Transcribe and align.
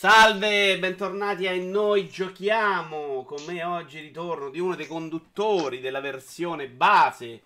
Salve, 0.00 0.78
bentornati 0.78 1.46
a 1.46 1.54
Noi 1.56 2.08
Giochiamo. 2.08 3.22
Con 3.26 3.44
me 3.44 3.62
oggi 3.64 4.00
ritorno 4.00 4.48
di 4.48 4.58
uno 4.58 4.74
dei 4.74 4.86
conduttori 4.86 5.78
della 5.78 6.00
versione 6.00 6.70
base. 6.70 7.38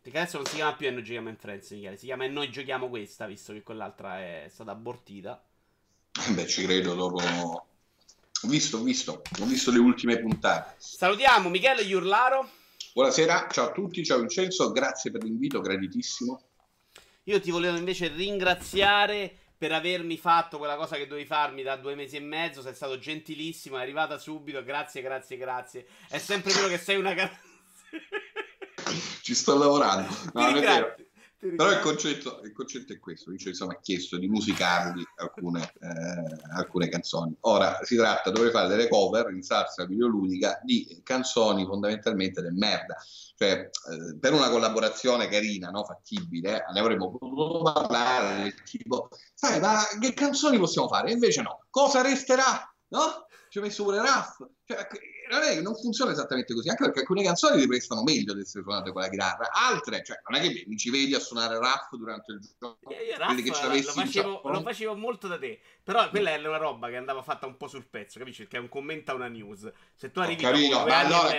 Perché 0.00 0.18
adesso 0.18 0.38
non 0.38 0.46
si 0.46 0.54
chiama 0.54 0.74
più 0.74 0.90
Noi 0.90 1.02
Giochiamo 1.02 1.28
in 1.28 1.36
Friends, 1.36 1.70
Michele. 1.72 1.98
Si 1.98 2.06
chiama 2.06 2.26
Noi 2.26 2.50
Giochiamo 2.50 2.88
questa, 2.88 3.26
visto 3.26 3.52
che 3.52 3.62
quell'altra 3.62 4.20
è 4.20 4.46
stata 4.48 4.70
abortita. 4.70 5.38
Eh 6.26 6.32
beh, 6.32 6.46
ci 6.46 6.64
credo 6.64 6.94
dopo. 6.94 7.20
Ho 7.20 8.48
visto, 8.48 8.78
ho 8.78 8.82
visto, 8.82 9.20
ho 9.40 9.44
visto 9.44 9.70
le 9.70 9.78
ultime 9.78 10.18
puntate. 10.18 10.76
Salutiamo 10.78 11.50
Michele 11.50 11.82
Iurlaro. 11.82 12.48
Buonasera, 12.94 13.48
ciao 13.50 13.66
a 13.66 13.72
tutti, 13.72 14.02
ciao 14.02 14.20
Vincenzo, 14.20 14.72
grazie 14.72 15.10
per 15.10 15.24
l'invito, 15.24 15.60
graditissimo. 15.60 16.40
Io 17.24 17.38
ti 17.38 17.50
volevo 17.50 17.76
invece 17.76 18.08
ringraziare 18.08 19.47
per 19.58 19.72
avermi 19.72 20.16
fatto 20.16 20.56
quella 20.56 20.76
cosa 20.76 20.96
che 20.96 21.08
dovevi 21.08 21.26
farmi 21.26 21.62
da 21.62 21.76
due 21.76 21.96
mesi 21.96 22.16
e 22.16 22.20
mezzo. 22.20 22.62
Sei 22.62 22.74
stato 22.74 22.98
gentilissimo, 22.98 23.76
è 23.76 23.82
arrivata 23.82 24.16
subito. 24.16 24.62
Grazie, 24.62 25.02
grazie, 25.02 25.36
grazie. 25.36 25.86
È 26.08 26.18
sempre 26.18 26.52
vero 26.52 26.68
che 26.68 26.78
sei 26.78 26.96
una 26.96 27.12
garanzia. 27.12 27.42
Ci 29.20 29.34
sto 29.34 29.58
lavorando. 29.58 30.08
No, 30.32 30.42
non 30.42 30.56
è 30.56 30.60
vero. 30.60 30.94
Però 31.40 31.70
il 31.70 31.78
concetto, 31.78 32.40
il 32.42 32.52
concetto, 32.52 32.92
è 32.92 32.98
questo, 32.98 33.30
Vincenzo 33.30 33.66
mi 33.68 33.74
ha 33.74 33.80
chiesto 33.80 34.18
di 34.18 34.26
musicarvi 34.26 35.06
alcune, 35.16 35.72
eh, 35.80 36.56
alcune, 36.56 36.88
canzoni. 36.88 37.36
Ora 37.42 37.78
si 37.82 37.94
tratta, 37.94 38.30
dovrei 38.30 38.50
fare 38.50 38.66
delle 38.66 38.88
cover 38.88 39.30
in 39.30 39.42
salsa 39.42 39.86
videoludica 39.86 40.58
di 40.64 41.00
canzoni 41.04 41.64
fondamentalmente 41.64 42.42
del 42.42 42.54
merda. 42.54 42.96
Cioè, 43.36 43.52
eh, 43.52 44.18
per 44.18 44.32
una 44.32 44.50
collaborazione 44.50 45.28
carina, 45.28 45.70
no, 45.70 45.84
fattibile, 45.84 46.64
ne 46.72 46.80
avremmo 46.80 47.16
potuto 47.16 47.62
parlare 47.62 48.42
del 48.42 48.62
tipo, 48.64 49.08
sai, 49.32 49.60
ma 49.60 49.80
che 50.00 50.12
canzoni 50.14 50.58
possiamo 50.58 50.88
fare? 50.88 51.12
invece 51.12 51.42
no. 51.42 51.66
Cosa 51.70 52.02
resterà? 52.02 52.68
No? 52.88 53.26
Ci 53.48 53.58
ho 53.58 53.62
messo 53.62 53.84
pure 53.84 54.00
Raff. 54.00 54.38
Cioè, 54.64 54.86
non 55.30 55.42
è 55.42 55.54
che 55.54 55.62
non 55.62 55.74
funziona 55.74 56.12
esattamente 56.12 56.54
così, 56.54 56.68
anche 56.68 56.84
perché 56.84 57.00
alcune 57.00 57.22
canzoni 57.22 57.60
ti 57.60 57.66
prestano 57.66 58.02
meglio 58.02 58.34
di 58.34 58.40
essere 58.40 58.62
suonate 58.62 58.92
con 58.92 59.02
la 59.02 59.08
chitarra, 59.08 59.50
altre, 59.50 60.02
cioè, 60.02 60.20
non 60.28 60.40
è 60.40 60.42
che 60.42 60.64
mi 60.66 60.76
ci 60.76 60.90
vedi 60.90 61.14
a 61.14 61.20
suonare 61.20 61.58
Raff 61.58 61.94
durante 61.94 62.32
il 62.32 62.40
gioco. 62.58 62.92
Io, 62.92 63.00
io 63.00 63.16
Raff, 63.16 63.42
che 63.42 63.82
lo, 63.82 63.92
facevo, 63.92 64.40
lo 64.44 64.60
facevo 64.60 64.96
molto 64.96 65.28
da 65.28 65.38
te, 65.38 65.60
però 65.82 66.08
quella 66.10 66.34
è 66.34 66.38
una 66.38 66.56
roba 66.56 66.88
che 66.88 66.96
andava 66.96 67.22
fatta 67.22 67.46
un 67.46 67.56
po' 67.56 67.68
sul 67.68 67.88
pezzo, 67.88 68.18
capisci? 68.18 68.42
Perché 68.42 68.56
è 68.56 68.60
un 68.60 68.68
commento 68.68 69.12
a 69.12 69.14
una 69.14 69.28
news. 69.28 69.70
Se 69.94 70.10
tu 70.10 70.20
arrivi 70.20 70.44
oh, 70.44 70.50
carino, 70.50 70.84
ma 70.86 70.98
allora 70.98 71.36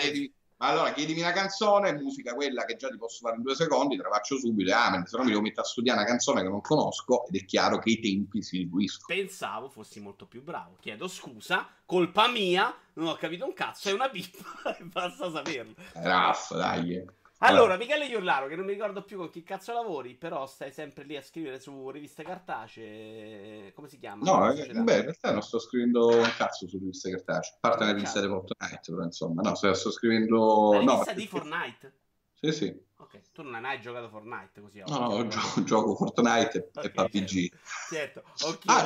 chiedi, 0.59 0.71
allora 0.71 0.91
chiedimi 0.91 1.21
una 1.21 1.31
canzone, 1.31 1.93
musica 1.93 2.33
quella 2.33 2.65
che 2.65 2.75
già 2.75 2.89
ti 2.89 2.97
posso 2.97 3.19
fare 3.21 3.37
in 3.37 3.43
due 3.43 3.55
secondi, 3.55 3.95
te 3.95 4.03
la 4.03 4.09
faccio 4.09 4.37
subito, 4.37 4.73
amen, 4.73 5.05
se 5.05 5.17
no 5.17 5.23
mi 5.23 5.29
devo 5.29 5.41
mettere 5.41 5.61
a 5.61 5.65
studiare 5.65 5.99
una 5.99 6.07
canzone 6.07 6.41
che 6.41 6.49
non 6.49 6.61
conosco 6.61 7.25
ed 7.27 7.41
è 7.41 7.45
chiaro 7.45 7.79
che 7.79 7.91
i 7.91 7.99
tempi 7.99 8.41
si 8.41 8.57
diluiscono. 8.57 9.19
Pensavo 9.19 9.69
fossi 9.69 9.99
molto 9.99 10.25
più 10.25 10.43
bravo, 10.43 10.75
chiedo 10.79 11.07
scusa, 11.07 11.67
colpa 11.85 12.27
mia, 12.27 12.75
non 12.93 13.07
ho 13.07 13.15
capito 13.15 13.45
un 13.45 13.53
cazzo, 13.53 13.89
è 13.89 13.93
una 13.93 14.09
pippa 14.09 14.75
e 14.77 14.83
basta 14.83 15.31
saperlo. 15.31 15.75
Raff, 15.93 16.53
dai. 16.53 17.17
Allora, 17.39 17.77
Michele 17.77 18.05
Iurlaro, 18.05 18.47
che 18.47 18.55
non 18.55 18.65
mi 18.65 18.73
ricordo 18.73 19.03
più 19.03 19.17
con 19.17 19.29
chi 19.29 19.43
cazzo 19.43 19.71
lavori, 19.71 20.15
però 20.15 20.45
stai 20.45 20.71
sempre 20.71 21.05
lì 21.05 21.15
a 21.15 21.21
scrivere 21.21 21.59
su 21.59 21.89
riviste 21.89 22.23
cartacee. 22.23 23.71
Come 23.73 23.87
si 23.87 23.97
chiama? 23.97 24.25
No, 24.25 24.51
eh, 24.51 24.67
beh, 24.67 24.95
in 24.95 25.01
realtà 25.01 25.31
non 25.31 25.41
sto 25.41 25.57
scrivendo 25.59 26.07
un 26.07 26.33
cazzo 26.35 26.67
su 26.67 26.77
riviste 26.77 27.09
cartacee. 27.11 27.55
A 27.55 27.59
parte 27.59 27.85
la 27.85 27.93
rivista 27.93 28.19
di 28.19 28.27
Fortnite, 28.27 28.81
però 28.91 29.03
insomma, 29.03 29.41
no, 29.41 29.55
sto 29.55 29.91
scrivendo. 29.91 30.71
La 30.73 30.79
rivista 30.79 31.11
no, 31.11 31.17
di 31.17 31.27
Fortnite? 31.27 31.93
Sì, 32.33 32.51
sì. 32.51 32.87
Ok, 32.97 33.31
tu 33.31 33.43
non 33.43 33.55
hai 33.55 33.61
mai 33.61 33.81
giocato 33.81 34.09
Fortnite 34.09 34.59
così? 34.59 34.83
No, 34.85 34.97
no, 34.99 35.27
gioco, 35.27 35.63
gioco 35.63 35.95
Fortnite 35.95 36.71
okay, 36.73 36.85
e 36.85 36.91
PUBG. 36.91 37.59
Certo. 37.89 38.23
certo. 38.35 38.59
Ah, 38.65 38.85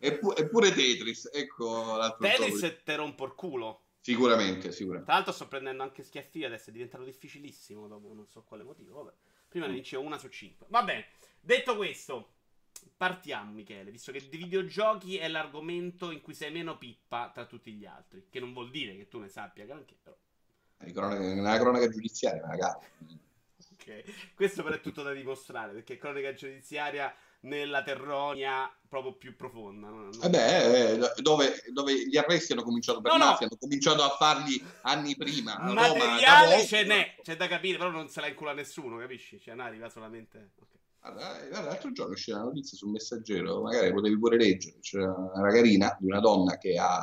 e 0.00 0.18
pure 0.48 0.72
Tetris, 0.72 1.28
ecco 1.32 1.96
l'altro 1.96 2.26
Tetris 2.26 2.80
te 2.82 2.96
rompo 2.96 3.26
il 3.26 3.34
culo. 3.34 3.82
Sicuramente, 4.00 4.72
sicuramente. 4.72 5.06
Tra 5.06 5.14
l'altro 5.14 5.32
sto 5.32 5.48
prendendo 5.48 5.82
anche 5.82 6.02
schiaffi 6.02 6.44
adesso, 6.44 6.70
è 6.70 6.72
diventato 6.72 7.04
difficilissimo 7.04 7.86
dopo 7.86 8.12
non 8.14 8.26
so 8.26 8.42
quale 8.42 8.62
motivo. 8.62 9.02
Vabbè. 9.02 9.14
Prima 9.48 9.66
ne 9.66 9.74
dicevo 9.74 10.02
una 10.02 10.16
su 10.16 10.28
cinque. 10.28 10.66
Va 10.70 10.82
bene, 10.84 11.06
detto 11.40 11.76
questo, 11.76 12.34
partiamo 12.96 13.52
Michele, 13.52 13.90
visto 13.90 14.12
che 14.12 14.28
dei 14.28 14.38
videogiochi 14.38 15.18
è 15.18 15.28
l'argomento 15.28 16.10
in 16.10 16.20
cui 16.20 16.34
sei 16.34 16.52
meno 16.52 16.78
pippa 16.78 17.30
tra 17.32 17.44
tutti 17.46 17.72
gli 17.72 17.84
altri, 17.84 18.26
che 18.30 18.40
non 18.40 18.52
vuol 18.52 18.70
dire 18.70 18.96
che 18.96 19.08
tu 19.08 19.18
ne 19.18 19.28
sappia 19.28 19.66
granché, 19.66 19.96
però. 20.02 20.16
Una 20.78 21.58
cronaca 21.58 21.88
giudiziaria, 21.88 22.46
magari. 22.46 22.86
ok, 23.72 24.34
questo 24.34 24.62
però 24.62 24.76
è 24.76 24.80
tutto 24.80 25.02
da 25.02 25.12
dimostrare, 25.12 25.72
perché 25.72 25.98
cronaca 25.98 26.32
giudiziaria 26.32 27.14
nella 27.40 27.82
Terronia 27.82 28.70
proprio 28.88 29.14
più 29.14 29.36
profonda. 29.36 29.88
No? 29.88 30.10
Eh 30.22 30.28
beh, 30.28 30.92
eh, 30.92 30.98
dove, 31.22 31.62
dove, 31.72 32.06
gli 32.06 32.16
arresti 32.16 32.52
hanno 32.52 32.62
cominciato 32.62 33.00
per 33.00 33.12
no, 33.12 33.18
mafia, 33.18 33.46
no. 33.46 33.52
hanno 33.52 33.60
cominciato 33.60 34.02
a 34.02 34.10
farli 34.10 34.62
anni 34.82 35.16
prima. 35.16 35.56
Materiale 35.58 36.54
Roma, 36.54 36.64
ce 36.64 36.84
n'è, 36.84 37.14
c'è 37.22 37.36
da 37.36 37.46
capire, 37.46 37.78
però 37.78 37.90
non 37.90 38.08
se 38.08 38.20
la 38.20 38.26
incula 38.26 38.52
nessuno, 38.52 38.98
capisci? 38.98 39.40
Cioè, 39.40 39.54
non 39.54 39.66
arriva 39.66 39.88
solamente... 39.88 40.52
Okay. 40.60 40.78
Allora, 41.02 41.42
eh, 41.42 41.50
l'altro 41.50 41.92
giorno 41.92 42.14
c'era 42.14 42.38
una 42.38 42.48
notizia 42.48 42.76
sul 42.76 42.90
messaggero, 42.90 43.62
magari 43.62 43.90
potevi 43.92 44.18
pure 44.18 44.36
leggere, 44.36 44.80
c'era 44.80 45.14
una 45.14 45.50
carina 45.50 45.96
di 45.98 46.06
una 46.06 46.20
donna 46.20 46.58
che 46.58 46.76
ha, 46.76 47.02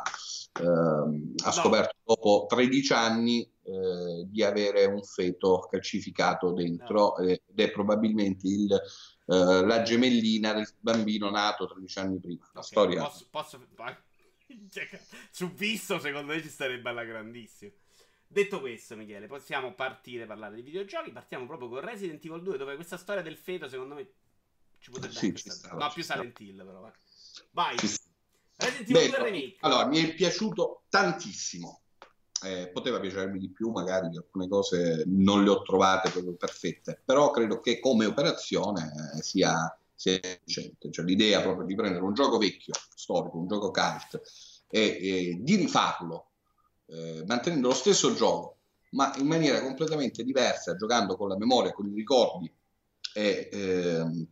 ehm, 0.62 1.34
ha 1.44 1.52
scoperto 1.52 1.96
dopo 2.04 2.46
13 2.48 2.94
anni 2.94 3.42
eh, 3.42 4.28
di 4.28 4.44
avere 4.44 4.86
un 4.86 5.02
feto 5.02 5.68
calcificato 5.72 6.52
dentro 6.52 7.16
no. 7.18 7.26
ed 7.26 7.42
è 7.56 7.72
probabilmente 7.72 8.48
il 8.48 8.80
eh, 9.30 9.66
la 9.66 9.82
gemellina 9.82 10.54
del 10.54 10.68
bambino 10.80 11.30
nato 11.30 11.68
13 11.68 12.00
anni 12.00 12.20
prima. 12.20 12.46
La 12.54 12.60
okay, 12.60 12.64
storia. 12.64 13.04
Posso, 13.04 13.28
posso... 13.30 13.68
Cioè, 14.72 14.88
su 15.30 15.52
visto, 15.52 16.00
secondo 16.00 16.34
me 16.34 16.42
ci 16.42 16.48
starebbe 16.48 16.90
alla 16.90 17.04
grandissima. 17.04 17.72
Detto 18.26 18.62
questo, 18.62 18.96
Michele, 18.96 19.28
possiamo 19.28 19.74
partire 19.74 20.24
a 20.24 20.28
parlare 20.28 20.56
di 20.56 20.62
videogiochi. 20.62 21.12
Partiamo 21.12 21.46
proprio 21.46 21.68
con 21.68 21.82
Resident 21.82 22.24
Evil 22.24 22.42
2, 22.42 22.58
dove 22.58 22.76
questa 22.76 22.98
storia 22.98 23.22
del 23.22 23.36
feto, 23.36 23.68
secondo 23.68 23.96
me, 23.96 24.10
ci 24.80 24.90
potrebbe 24.90 25.16
sì, 25.16 25.32
essere. 25.34 25.56
Sta, 25.56 25.74
no, 25.74 25.92
più 25.94 26.04
Silent 26.04 26.40
Hill, 26.40 26.66
però. 26.66 26.80
Vai. 26.80 26.92
Vai. 27.52 27.76
Resident 28.56 28.90
Evil 28.90 29.10
2 29.10 29.18
Remake. 29.18 29.58
Allora, 29.60 29.86
mi 29.86 30.00
è 30.00 30.14
piaciuto 30.14 30.84
tantissimo 30.90 31.82
eh, 32.44 32.70
poteva 32.70 33.00
piacermi 33.00 33.40
di 33.40 33.50
più, 33.50 33.72
magari 33.72 34.16
alcune 34.16 34.48
cose 34.48 35.04
non 35.08 35.44
le 35.44 35.50
ho 35.50 35.62
trovate 35.62 36.10
proprio 36.10 36.36
perfette, 36.36 37.02
però 37.04 37.32
credo 37.32 37.60
che 37.60 37.80
come 37.80 38.06
operazione 38.06 38.92
eh, 39.18 39.24
sia, 39.24 39.78
sia 39.96 40.20
efficiente. 40.22 40.92
Cioè, 40.92 41.06
l'idea 41.06 41.42
proprio 41.42 41.66
di 41.66 41.76
prendere 41.76 42.04
un 42.04 42.14
gioco 42.14 42.38
vecchio, 42.38 42.74
storico, 42.96 43.38
un 43.38 43.48
gioco 43.48 43.72
cult, 43.72 44.22
e, 44.70 44.82
e 44.82 45.38
di 45.40 45.56
rifarlo, 45.56 46.30
eh, 46.88 47.24
mantenendo 47.26 47.70
lo 47.70 47.74
stesso 47.74 48.14
gioco, 48.14 48.58
ma 48.92 49.14
in 49.18 49.28
maniera 49.28 49.62
completamente 49.62 50.24
diversa, 50.24 50.76
giocando 50.76 51.16
con 51.18 51.30
la 51.30 51.38
memoria, 51.38 51.74
con 51.74 51.88
i 51.88 51.94
ricordi 51.94 52.52
e 53.14 53.50
ehm, 53.52 54.28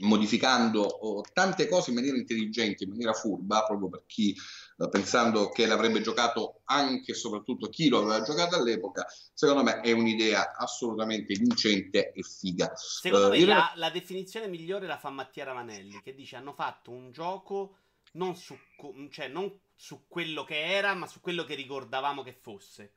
modificando 0.00 0.82
oh, 0.82 1.22
tante 1.32 1.68
cose 1.68 1.90
in 1.90 1.96
maniera 1.96 2.16
intelligente, 2.16 2.84
in 2.84 2.90
maniera 2.90 3.12
furba, 3.12 3.64
proprio 3.64 3.88
per 3.88 4.02
chi 4.06 4.30
eh, 4.30 4.36
pensando 4.88 5.50
che 5.50 5.66
l'avrebbe 5.66 6.00
giocato 6.00 6.60
anche 6.64 7.12
e 7.12 7.14
soprattutto 7.14 7.68
chi 7.68 7.88
lo 7.88 7.98
aveva 7.98 8.22
giocato 8.22 8.56
all'epoca, 8.56 9.06
secondo 9.34 9.62
me 9.62 9.80
è 9.80 9.92
un'idea 9.92 10.56
assolutamente 10.56 11.34
vincente 11.34 12.12
e 12.12 12.22
figa. 12.22 12.72
Secondo 12.74 13.26
uh, 13.26 13.30
me 13.30 13.44
la, 13.44 13.72
la, 13.76 13.90
definizione 13.90 14.48
migliore 14.48 14.86
la 14.86 14.98
fa 14.98 15.10
Mattia 15.10 15.44
Ravanelli, 15.44 16.00
che 16.02 16.14
dice 16.14 16.36
hanno 16.36 16.54
fatto 16.54 16.90
un 16.90 17.12
gioco 17.12 17.76
non 18.12 18.34
su, 18.36 18.56
cioè, 19.10 19.28
non 19.28 19.52
su 19.74 20.04
quello 20.08 20.44
che 20.44 20.64
era, 20.64 20.94
ma 20.94 21.06
su 21.06 21.20
quello 21.20 21.44
che 21.44 21.54
ricordavamo 21.54 22.22
che 22.22 22.32
fosse. 22.32 22.94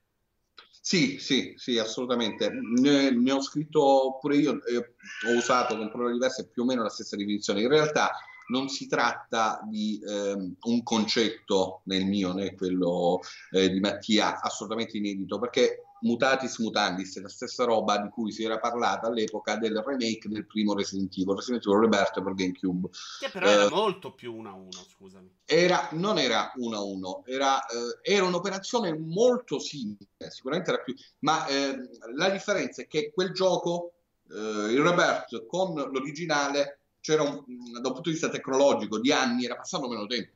Sì, 0.85 1.17
sì, 1.17 1.53
sì, 1.55 1.77
assolutamente. 1.77 2.49
Ne, 2.51 3.11
ne 3.11 3.31
ho 3.31 3.41
scritto 3.41 4.17
pure 4.19 4.35
io, 4.35 4.63
eh, 4.65 4.95
ho 5.27 5.37
usato 5.37 5.77
con 5.77 5.89
parole 5.89 6.13
diverse 6.13 6.49
più 6.49 6.63
o 6.63 6.65
meno 6.65 6.83
la 6.83 6.89
stessa 6.89 7.15
definizione. 7.15 7.61
In 7.61 7.69
realtà 7.69 8.11
non 8.47 8.69
si 8.69 8.87
tratta 8.87 9.61
di 9.69 10.01
ehm, 10.05 10.55
un 10.61 10.83
concetto 10.83 11.81
nel 11.85 12.05
mio 12.05 12.33
né 12.33 12.55
quello 12.55 13.19
eh, 13.51 13.69
di 13.69 13.79
Mattia 13.79 14.41
assolutamente 14.41 14.97
inedito 14.97 15.39
perché 15.39 15.83
mutatis 16.03 16.57
mutandis 16.59 17.17
è 17.17 17.21
la 17.21 17.29
stessa 17.29 17.63
roba 17.63 17.97
di 17.97 18.09
cui 18.09 18.31
si 18.31 18.43
era 18.43 18.59
parlato 18.59 19.07
all'epoca 19.07 19.55
del 19.55 19.81
remake 19.85 20.29
del 20.29 20.45
primo 20.45 20.73
Resident 20.73 21.17
Evil 21.17 21.35
Resident 21.35 21.65
Evil 21.65 21.79
Rebirth 21.79 22.21
per 22.21 22.33
GameCube. 22.33 22.89
Che 23.19 23.29
però 23.29 23.47
era 23.47 23.65
eh, 23.65 23.69
molto 23.69 24.13
più 24.13 24.35
1 24.35 24.49
a 24.49 24.53
1 24.53 24.69
scusami. 24.71 25.31
era, 25.45 25.89
non 25.93 26.17
era 26.17 26.51
1 26.55 26.75
a 26.75 26.83
1 26.83 27.23
era, 27.25 27.65
eh, 27.65 28.13
era 28.13 28.25
un'operazione 28.25 28.97
molto 28.97 29.59
simile 29.59 30.07
sicuramente 30.29 30.71
era 30.71 30.81
più 30.81 30.93
ma 31.19 31.45
ehm, 31.47 31.89
la 32.15 32.29
differenza 32.29 32.81
è 32.81 32.87
che 32.87 33.11
quel 33.13 33.31
gioco 33.31 33.93
eh, 34.29 34.71
il 34.71 34.81
Rebirth 34.81 35.45
con 35.45 35.73
l'originale 35.73 36.82
c'era 37.03 37.21
un, 37.21 37.43
da 37.81 37.89
un 37.89 37.93
punto 37.93 38.03
di 38.03 38.11
vista 38.11 38.29
tecnologico 38.29 38.97
di 38.97 39.11
anni, 39.11 39.43
era 39.43 39.57
passato 39.57 39.89
meno 39.89 40.05
tempo. 40.05 40.31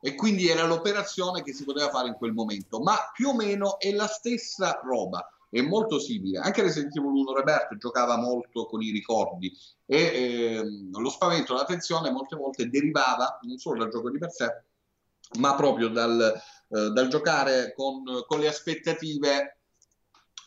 E 0.00 0.14
quindi 0.14 0.46
era 0.46 0.66
l'operazione 0.66 1.42
che 1.42 1.54
si 1.54 1.64
poteva 1.64 1.88
fare 1.88 2.08
in 2.08 2.14
quel 2.14 2.32
momento, 2.32 2.78
ma 2.80 2.94
più 3.12 3.30
o 3.30 3.34
meno 3.34 3.80
è 3.80 3.90
la 3.92 4.06
stessa 4.06 4.80
roba, 4.84 5.26
è 5.48 5.62
molto 5.62 5.98
simile. 5.98 6.38
Anche 6.38 6.62
Resident 6.62 6.94
Evil 6.94 7.10
1 7.10 7.32
Rebirth 7.32 7.76
giocava 7.78 8.18
molto 8.18 8.66
con 8.66 8.82
i 8.82 8.90
ricordi 8.90 9.50
e 9.86 10.56
ehm, 10.56 11.00
lo 11.00 11.08
spavento, 11.08 11.54
la 11.54 11.64
tensione 11.64 12.10
molte 12.10 12.36
volte 12.36 12.68
derivava 12.68 13.38
non 13.42 13.56
solo 13.56 13.78
dal 13.78 13.90
gioco 13.90 14.10
di 14.10 14.18
per 14.18 14.30
sé, 14.30 14.62
ma 15.38 15.54
proprio 15.54 15.88
dal, 15.88 16.20
eh, 16.68 16.90
dal 16.90 17.08
giocare 17.08 17.72
con, 17.74 18.02
con 18.26 18.40
le 18.40 18.48
aspettative 18.48 19.57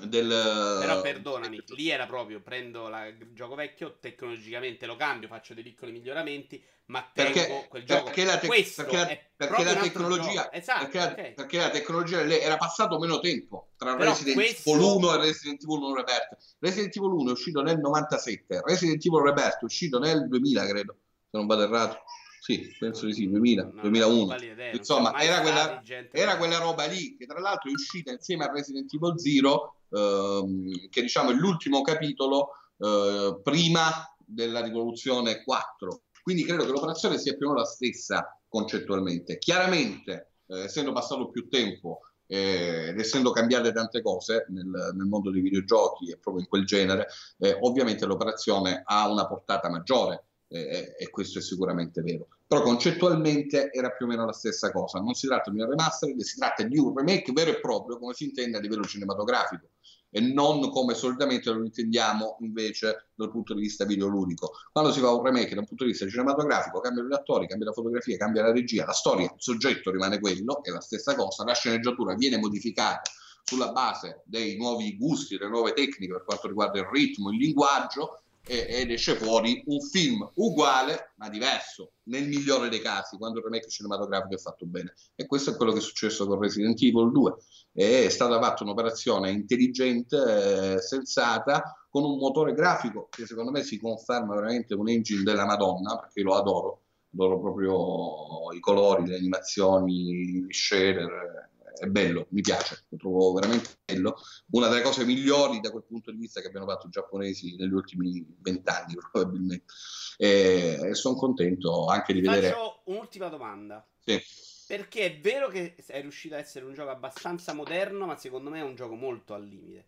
del... 0.07 0.77
Però 0.79 1.01
perdonami, 1.01 1.63
lì 1.69 1.89
era 1.89 2.05
proprio 2.05 2.41
prendo 2.41 2.87
la, 2.87 3.07
il 3.07 3.31
gioco 3.33 3.55
vecchio, 3.55 3.97
tecnologicamente 3.99 4.85
lo 4.85 4.95
cambio, 4.95 5.27
faccio 5.27 5.53
dei 5.53 5.63
piccoli 5.63 5.91
miglioramenti, 5.91 6.63
ma 6.85 7.09
tengo 7.13 7.33
perché, 7.33 7.65
quel 7.69 7.83
gioco. 7.83 8.03
Perché 8.05 8.23
la, 8.25 8.37
te- 8.37 8.47
perché 8.47 8.97
la, 8.97 9.19
perché 9.35 9.63
la 9.63 9.75
tecnologia, 9.75 10.51
esatto, 10.51 10.87
perché, 10.87 11.11
okay. 11.11 11.33
perché, 11.33 11.57
la 11.57 11.69
tecnologia 11.69 12.21
era 12.21 12.57
passato 12.57 12.99
meno 12.99 13.19
tempo 13.19 13.69
tra 13.77 13.95
Però 13.95 14.11
Resident 14.11 14.35
questo... 14.35 14.71
Evil 14.71 14.83
1 14.83 15.13
e 15.13 15.17
Resident 15.17 15.63
Evil 15.63 15.77
1 15.77 15.95
Rebirth. 15.95 16.37
Resident 16.59 16.95
Evil 16.95 17.11
1 17.11 17.29
è 17.29 17.31
uscito 17.31 17.61
nel 17.61 17.79
97, 17.79 18.61
Resident 18.65 19.05
Evil 19.05 19.21
Rebirth 19.21 19.61
è 19.61 19.63
uscito 19.63 19.99
nel 19.99 20.27
2000, 20.27 20.67
credo, 20.67 20.97
se 21.29 21.37
non 21.37 21.47
vado 21.47 21.63
errato. 21.63 22.03
Sì, 22.41 22.75
penso 22.79 23.05
di 23.05 23.13
sì, 23.13 23.29
2000, 23.29 23.63
no, 23.71 23.81
2001. 23.83 24.35
Idea, 24.35 24.71
Insomma, 24.73 25.15
era 25.21 25.41
quella, 25.41 25.79
era 26.11 26.37
quella 26.37 26.57
roba 26.57 26.85
lì 26.87 27.15
che 27.15 27.27
tra 27.27 27.39
l'altro 27.39 27.69
è 27.69 27.73
uscita 27.73 28.11
insieme 28.11 28.45
a 28.45 28.51
Resident 28.51 28.91
Evil 28.91 29.13
0 29.19 29.75
ehm, 29.91 30.89
che 30.89 31.01
diciamo 31.01 31.29
è 31.29 31.33
l'ultimo 31.33 31.83
capitolo 31.83 32.53
eh, 32.79 33.39
prima 33.43 34.11
della 34.17 34.63
rivoluzione 34.63 35.43
4. 35.43 36.01
Quindi 36.23 36.43
credo 36.43 36.65
che 36.65 36.71
l'operazione 36.71 37.19
sia 37.19 37.35
più 37.35 37.45
o 37.45 37.49
meno 37.49 37.61
la 37.61 37.67
stessa 37.67 38.35
concettualmente. 38.47 39.37
Chiaramente, 39.37 40.31
eh, 40.47 40.63
essendo 40.63 40.93
passato 40.93 41.29
più 41.29 41.47
tempo 41.47 41.99
eh, 42.25 42.87
ed 42.87 42.99
essendo 42.99 43.29
cambiate 43.29 43.71
tante 43.71 44.01
cose 44.01 44.47
nel, 44.49 44.65
nel, 44.65 45.05
mondo 45.05 45.29
dei 45.29 45.41
videogiochi 45.41 46.09
e 46.09 46.17
proprio 46.17 46.41
in 46.41 46.49
quel 46.49 46.65
genere, 46.65 47.05
eh, 47.37 47.55
ovviamente 47.61 48.07
l'operazione 48.07 48.81
ha 48.83 49.07
una 49.07 49.27
portata 49.27 49.69
maggiore 49.69 50.25
eh, 50.51 50.95
e 50.97 51.09
questo 51.09 51.39
è 51.39 51.41
sicuramente 51.41 52.01
vero. 52.01 52.27
Però 52.45 52.61
concettualmente 52.61 53.71
era 53.71 53.91
più 53.91 54.05
o 54.05 54.09
meno 54.09 54.25
la 54.25 54.33
stessa 54.33 54.71
cosa. 54.71 54.99
Non 54.99 55.13
si 55.13 55.27
tratta 55.27 55.49
di 55.49 55.61
un 55.61 55.69
remaster, 55.69 56.13
si 56.17 56.37
tratta 56.37 56.63
di 56.63 56.77
un 56.77 56.93
remake 56.95 57.31
vero 57.31 57.51
e 57.51 57.59
proprio, 57.59 57.97
come 57.97 58.13
si 58.13 58.25
intende 58.25 58.57
a 58.57 58.59
livello 58.59 58.83
cinematografico 58.83 59.69
e 60.13 60.19
non 60.19 60.69
come 60.71 60.93
solitamente 60.93 61.49
lo 61.49 61.63
intendiamo 61.63 62.35
invece 62.41 63.11
dal 63.15 63.31
punto 63.31 63.53
di 63.53 63.61
vista 63.61 63.85
videoludico. 63.85 64.51
Quando 64.71 64.91
si 64.91 64.99
fa 64.99 65.09
un 65.13 65.23
remake 65.23 65.55
dal 65.55 65.65
punto 65.65 65.85
di 65.85 65.91
vista 65.91 66.07
cinematografico, 66.07 66.81
cambiano 66.81 67.07
gli 67.07 67.13
attori, 67.13 67.47
cambia 67.47 67.67
la 67.67 67.73
fotografia, 67.73 68.17
cambia 68.17 68.41
la 68.41 68.51
regia, 68.51 68.85
la 68.85 68.91
storia, 68.91 69.25
il 69.25 69.35
soggetto 69.37 69.89
rimane 69.89 70.19
quello, 70.19 70.61
è 70.63 70.69
la 70.69 70.81
stessa 70.81 71.15
cosa, 71.15 71.45
la 71.45 71.53
sceneggiatura 71.53 72.13
viene 72.15 72.37
modificata 72.37 73.09
sulla 73.43 73.71
base 73.71 74.21
dei 74.25 74.57
nuovi 74.57 74.97
gusti, 74.97 75.37
delle 75.37 75.49
nuove 75.49 75.71
tecniche 75.71 76.11
per 76.11 76.25
quanto 76.25 76.47
riguarda 76.47 76.79
il 76.79 76.87
ritmo, 76.91 77.31
il 77.31 77.37
linguaggio, 77.37 78.23
ed 78.45 78.89
esce 78.89 79.15
fuori 79.15 79.61
un 79.67 79.79
film 79.81 80.29
uguale 80.35 81.13
ma 81.17 81.29
diverso 81.29 81.93
nel 82.03 82.27
migliore 82.27 82.69
dei 82.69 82.81
casi 82.81 83.17
quando 83.17 83.37
il 83.37 83.45
remake 83.45 83.69
cinematografico 83.69 84.35
è 84.35 84.39
fatto 84.39 84.65
bene. 84.65 84.93
E 85.15 85.25
questo 85.25 85.51
è 85.51 85.55
quello 85.55 85.71
che 85.71 85.79
è 85.79 85.81
successo 85.81 86.25
con 86.25 86.39
Resident 86.39 86.81
Evil 86.81 87.11
2 87.11 87.33
è 87.73 88.09
stata 88.09 88.39
fatta 88.41 88.63
un'operazione 88.63 89.31
intelligente, 89.31 90.73
eh, 90.73 90.79
sensata 90.79 91.85
con 91.89 92.03
un 92.03 92.17
motore 92.17 92.53
grafico 92.53 93.07
che 93.09 93.25
secondo 93.25 93.51
me 93.51 93.63
si 93.63 93.79
conferma 93.79 94.35
veramente 94.35 94.73
un 94.73 94.89
engine 94.89 95.23
della 95.23 95.45
Madonna 95.45 95.97
perché 95.97 96.21
lo 96.21 96.35
adoro. 96.35 96.81
Adoro 97.13 97.39
proprio 97.39 98.53
i 98.53 98.59
colori, 98.59 99.05
le 99.05 99.17
animazioni, 99.17 100.45
i 100.47 100.47
shader 100.49 101.50
è 101.81 101.87
bello, 101.87 102.27
mi 102.29 102.41
piace, 102.41 102.85
lo 102.89 102.97
trovo 102.97 103.33
veramente 103.33 103.79
bello. 103.83 104.15
Una 104.51 104.67
delle 104.67 104.83
cose 104.83 105.03
migliori 105.03 105.59
da 105.59 105.71
quel 105.71 105.83
punto 105.83 106.11
di 106.11 106.17
vista 106.17 106.39
che 106.39 106.45
abbiano 106.45 106.67
fatto 106.67 106.85
i 106.85 106.91
giapponesi 106.91 107.55
negli 107.55 107.73
ultimi 107.73 108.23
vent'anni, 108.39 108.93
probabilmente. 109.11 109.73
E, 110.17 110.89
sono 110.93 111.15
contento 111.15 111.87
anche 111.87 112.13
di 112.13 112.21
vedere. 112.21 112.49
Faccio 112.49 112.81
un'ultima 112.85 113.29
domanda. 113.29 113.83
Sì. 113.97 114.21
Perché 114.67 115.05
è 115.05 115.19
vero 115.19 115.47
che 115.47 115.73
è 115.87 116.01
riuscito 116.01 116.35
a 116.35 116.37
essere 116.37 116.65
un 116.65 116.73
gioco 116.73 116.91
abbastanza 116.91 117.53
moderno, 117.53 118.05
ma 118.05 118.15
secondo 118.15 118.51
me 118.51 118.59
è 118.59 118.63
un 118.63 118.75
gioco 118.75 118.93
molto 118.93 119.33
al 119.33 119.43
limite. 119.43 119.87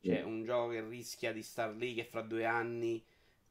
Cioè, 0.00 0.22
un 0.22 0.44
gioco 0.44 0.70
che 0.70 0.80
rischia 0.80 1.32
di 1.32 1.42
star 1.42 1.74
lì, 1.74 1.94
che 1.94 2.04
fra 2.04 2.22
due 2.22 2.44
anni 2.44 3.04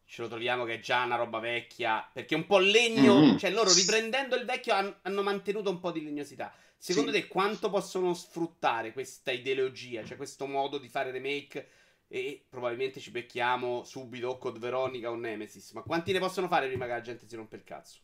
ce 0.06 0.22
lo 0.22 0.28
troviamo 0.28 0.66
che 0.66 0.76
è 0.76 0.80
già 0.80 1.04
una 1.04 1.18
roba 1.18 1.40
vecchia. 1.40 2.10
Perché 2.12 2.36
un 2.36 2.46
po' 2.46 2.60
legno, 2.60 3.20
mm-hmm. 3.20 3.38
cioè 3.38 3.52
loro 3.52 3.74
riprendendo 3.74 4.38
il 4.38 4.46
vecchio 4.46 4.74
hanno 5.02 5.22
mantenuto 5.22 5.70
un 5.70 5.80
po' 5.80 5.92
di 5.92 6.04
legnosità. 6.04 6.54
Secondo 6.84 7.12
sì. 7.12 7.22
te 7.22 7.28
quanto 7.28 7.70
possono 7.70 8.12
sfruttare 8.16 8.92
questa 8.92 9.30
ideologia, 9.30 10.04
cioè 10.04 10.18
questo 10.18 10.48
modo 10.48 10.80
di 10.80 10.90
fare 10.90 11.12
remake? 11.12 11.68
E 12.08 12.44
probabilmente 12.50 13.00
ci 13.00 13.12
becchiamo 13.12 13.84
subito 13.84 14.30
o 14.30 14.38
Code 14.40 14.58
Veronica 14.58 15.12
o 15.12 15.16
Nemesis. 15.16 15.74
Ma 15.74 15.84
quanti 15.84 16.12
ne 16.12 16.18
possono 16.18 16.48
fare 16.48 16.66
prima 16.66 16.86
che 16.86 16.92
la 16.92 17.02
gente 17.02 17.28
si 17.28 17.36
rompa 17.36 17.56
il 17.56 17.64
cazzo? 17.64 18.00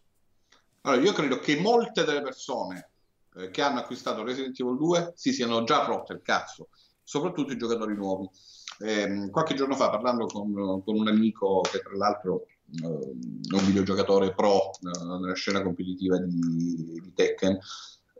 Allora, 0.81 1.01
io 1.01 1.11
credo 1.11 1.39
che 1.39 1.59
molte 1.59 2.03
delle 2.03 2.21
persone 2.21 2.91
eh, 3.37 3.49
che 3.49 3.63
hanno 3.63 3.79
acquistato 3.79 4.23
Resident 4.23 4.59
Evil 4.59 4.77
2 4.77 5.13
si 5.15 5.33
siano 5.33 5.63
già 5.63 5.83
rotte 5.83 6.13
il 6.13 6.21
cazzo, 6.21 6.69
soprattutto 7.01 7.53
i 7.53 7.57
giocatori 7.57 7.95
nuovi. 7.95 8.29
Eh, 8.77 9.27
qualche 9.31 9.55
giorno 9.55 9.75
fa, 9.75 9.89
parlando 9.89 10.27
con, 10.27 10.53
con, 10.83 10.95
un 10.95 11.07
amico 11.07 11.61
che 11.61 11.79
tra 11.79 11.95
l'altro 11.95 12.45
eh, 12.79 12.85
è 12.85 13.55
un 13.55 13.65
videogiocatore 13.65 14.35
pro 14.35 14.69
eh, 14.69 15.19
nella 15.19 15.33
scena 15.33 15.63
competitiva 15.63 16.19
di, 16.19 16.99
di 17.01 17.13
Tekken, 17.15 17.57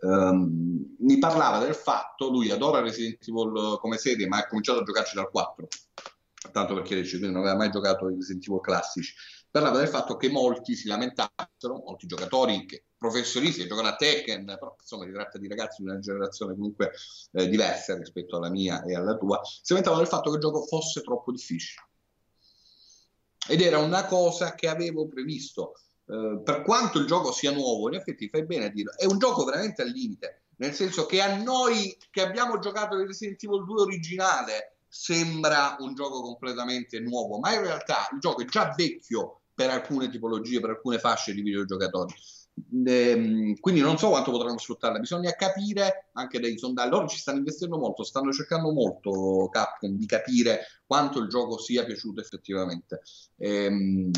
Um, 0.02 0.96
mi 1.00 1.18
parlava 1.18 1.64
del 1.64 1.76
fatto, 1.76 2.30
lui 2.30 2.52
adora 2.52 2.82
Resident 2.82 3.28
Evil 3.28 3.78
come 3.80 3.98
serie, 3.98 4.28
ma 4.28 4.38
ha 4.38 4.48
cominciato 4.48 4.80
a 4.80 4.84
giocarci 4.84 5.16
dal 5.16 5.30
4, 5.30 5.68
tanto 6.52 6.74
perché 6.74 6.96
dice, 6.96 7.18
non 7.20 7.38
aveva 7.38 7.56
mai 7.56 7.70
giocato 7.70 8.10
i 8.10 8.16
Resident 8.16 8.48
Evil 8.48 8.62
classici. 8.62 9.14
Parlava 9.50 9.78
del 9.78 9.88
fatto 9.88 10.18
che 10.18 10.30
molti 10.30 10.76
si 10.76 10.88
lamentassero, 10.88 11.82
molti 11.86 12.06
giocatori 12.06 12.66
che, 12.66 12.86
professionisti 12.98 13.62
che 13.62 13.68
giocano 13.68 13.88
a 13.88 13.96
Tekken, 13.96 14.46
però 14.46 14.76
insomma 14.80 15.06
si 15.06 15.12
tratta 15.12 15.38
di 15.38 15.48
ragazzi 15.48 15.82
di 15.82 15.90
una 15.90 16.00
generazione 16.00 16.54
comunque 16.54 16.92
eh, 17.32 17.48
diversa 17.48 17.98
rispetto 17.98 18.38
alla 18.38 18.50
mia 18.50 18.84
e 18.84 18.96
alla 18.96 19.16
tua, 19.16 19.40
si 19.44 19.74
lamentavano 19.74 20.04
del 20.04 20.12
fatto 20.12 20.30
che 20.30 20.36
il 20.36 20.42
gioco 20.42 20.64
fosse 20.66 21.02
troppo 21.02 21.32
difficile. 21.32 21.82
Ed 23.50 23.62
era 23.62 23.80
una 23.80 24.06
cosa 24.06 24.54
che 24.56 24.68
avevo 24.68 25.08
previsto 25.08 25.74
eh, 26.10 26.42
per 26.44 26.62
quanto 26.62 27.00
il 27.00 27.06
gioco 27.06 27.32
sia 27.32 27.52
nuovo, 27.52 27.90
in 27.90 27.96
effetti 27.96 28.30
fai 28.30 28.46
bene 28.46 28.66
a 28.66 28.70
dirlo, 28.70 28.96
è 28.98 29.06
un 29.06 29.18
gioco 29.18 29.44
veramente 29.44 29.82
al 29.82 29.90
limite, 29.90 30.44
nel 30.58 30.74
senso 30.74 31.06
che 31.06 31.22
a 31.22 31.36
noi 31.42 31.98
che 32.10 32.22
abbiamo 32.22 32.60
giocato 32.60 32.96
il 32.96 33.08
Resident 33.08 33.44
Evil 33.44 33.66
2 33.66 33.82
originale 33.82 34.78
sembra 34.88 35.76
un 35.80 35.94
gioco 35.94 36.22
completamente 36.22 37.00
nuovo, 37.00 37.40
ma 37.40 37.54
in 37.54 37.62
realtà 37.62 38.08
il 38.14 38.20
gioco 38.20 38.42
è 38.42 38.46
già 38.46 38.74
vecchio 38.76 39.42
per 39.54 39.70
alcune 39.70 40.10
tipologie, 40.10 40.60
per 40.60 40.72
alcune 40.72 40.98
fasce 40.98 41.34
di 41.34 41.42
videogiocatori. 41.42 42.14
Ehm, 42.86 43.56
quindi 43.60 43.82
non 43.82 43.98
so 43.98 44.10
quanto 44.10 44.32
potranno 44.32 44.58
sfruttarla, 44.58 45.00
bisogna 45.00 45.32
capire 45.32 46.10
anche 46.14 46.40
dai 46.40 46.58
sondaggi. 46.58 46.90
Loro 46.90 47.08
ci 47.08 47.18
stanno 47.18 47.40
investendo 47.40 47.78
molto, 47.78 48.04
stanno 48.04 48.32
cercando 48.32 48.72
molto 48.72 49.50
Capcom 49.52 49.92
di 49.92 50.06
capire 50.06 50.62
quanto 50.86 51.20
il 51.20 51.28
gioco 51.28 51.60
sia 51.60 51.84
piaciuto 51.86 52.22
effettivamente. 52.22 53.02
Ehm, 53.38 54.10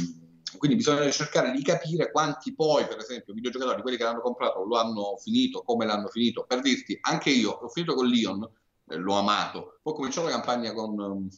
quindi 0.58 0.78
bisogna 0.78 1.10
cercare 1.12 1.52
di 1.52 1.62
capire 1.62 2.12
quanti 2.12 2.54
poi, 2.54 2.86
per 2.88 2.98
esempio, 2.98 3.34
videogiocatori, 3.34 3.82
quelli 3.82 3.98
che 3.98 4.04
l'hanno 4.04 4.22
comprato, 4.22 4.64
lo 4.64 4.78
hanno 4.78 5.18
finito, 5.18 5.62
come 5.64 5.86
l'hanno 5.86 6.08
finito. 6.08 6.46
Per 6.46 6.62
dirti, 6.62 6.98
anche 7.02 7.30
io 7.30 7.52
ho 7.52 7.70
finito 7.70 7.94
con 7.94 8.08
Leon, 8.08 8.50
eh, 8.88 8.96
l'ho 8.96 9.14
amato, 9.14 9.80
poi 9.82 9.94
ho 9.94 9.96
cominciato 9.96 10.28
la 10.28 10.34
campagna 10.34 10.74
con, 10.74 11.30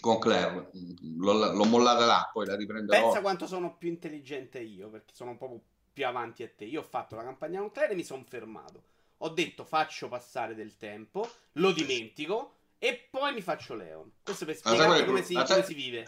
con 0.00 0.18
Claire, 0.18 0.70
l'ho, 1.16 1.52
l'ho, 1.52 1.64
mollata 1.64 2.04
là, 2.04 2.30
poi 2.32 2.46
la 2.46 2.56
riprenderò. 2.56 3.00
Pensa 3.00 3.20
quanto 3.20 3.46
sono 3.46 3.76
più 3.76 3.88
intelligente 3.88 4.58
io, 4.60 4.88
perché 4.88 5.14
sono 5.14 5.30
un 5.30 5.38
po' 5.38 5.60
più 5.92 6.06
avanti 6.06 6.42
a 6.42 6.50
te. 6.54 6.64
Io 6.64 6.80
ho 6.80 6.84
fatto 6.84 7.16
la 7.16 7.22
campagna 7.24 7.60
con 7.60 7.70
Claire 7.70 7.92
e 7.92 7.96
mi 7.96 8.04
sono 8.04 8.24
fermato. 8.26 8.82
Ho 9.18 9.28
detto 9.28 9.64
faccio 9.64 10.08
passare 10.08 10.54
del 10.54 10.76
tempo, 10.76 11.28
lo 11.52 11.70
dimentico 11.70 12.54
e 12.78 13.06
poi 13.08 13.32
mi 13.32 13.40
faccio 13.40 13.74
Leon. 13.74 14.10
Questo 14.24 14.44
per 14.44 14.56
spiegare 14.56 15.04
come, 15.04 15.22
si, 15.22 15.34
come 15.34 15.62
si 15.62 15.74
vive. 15.74 16.04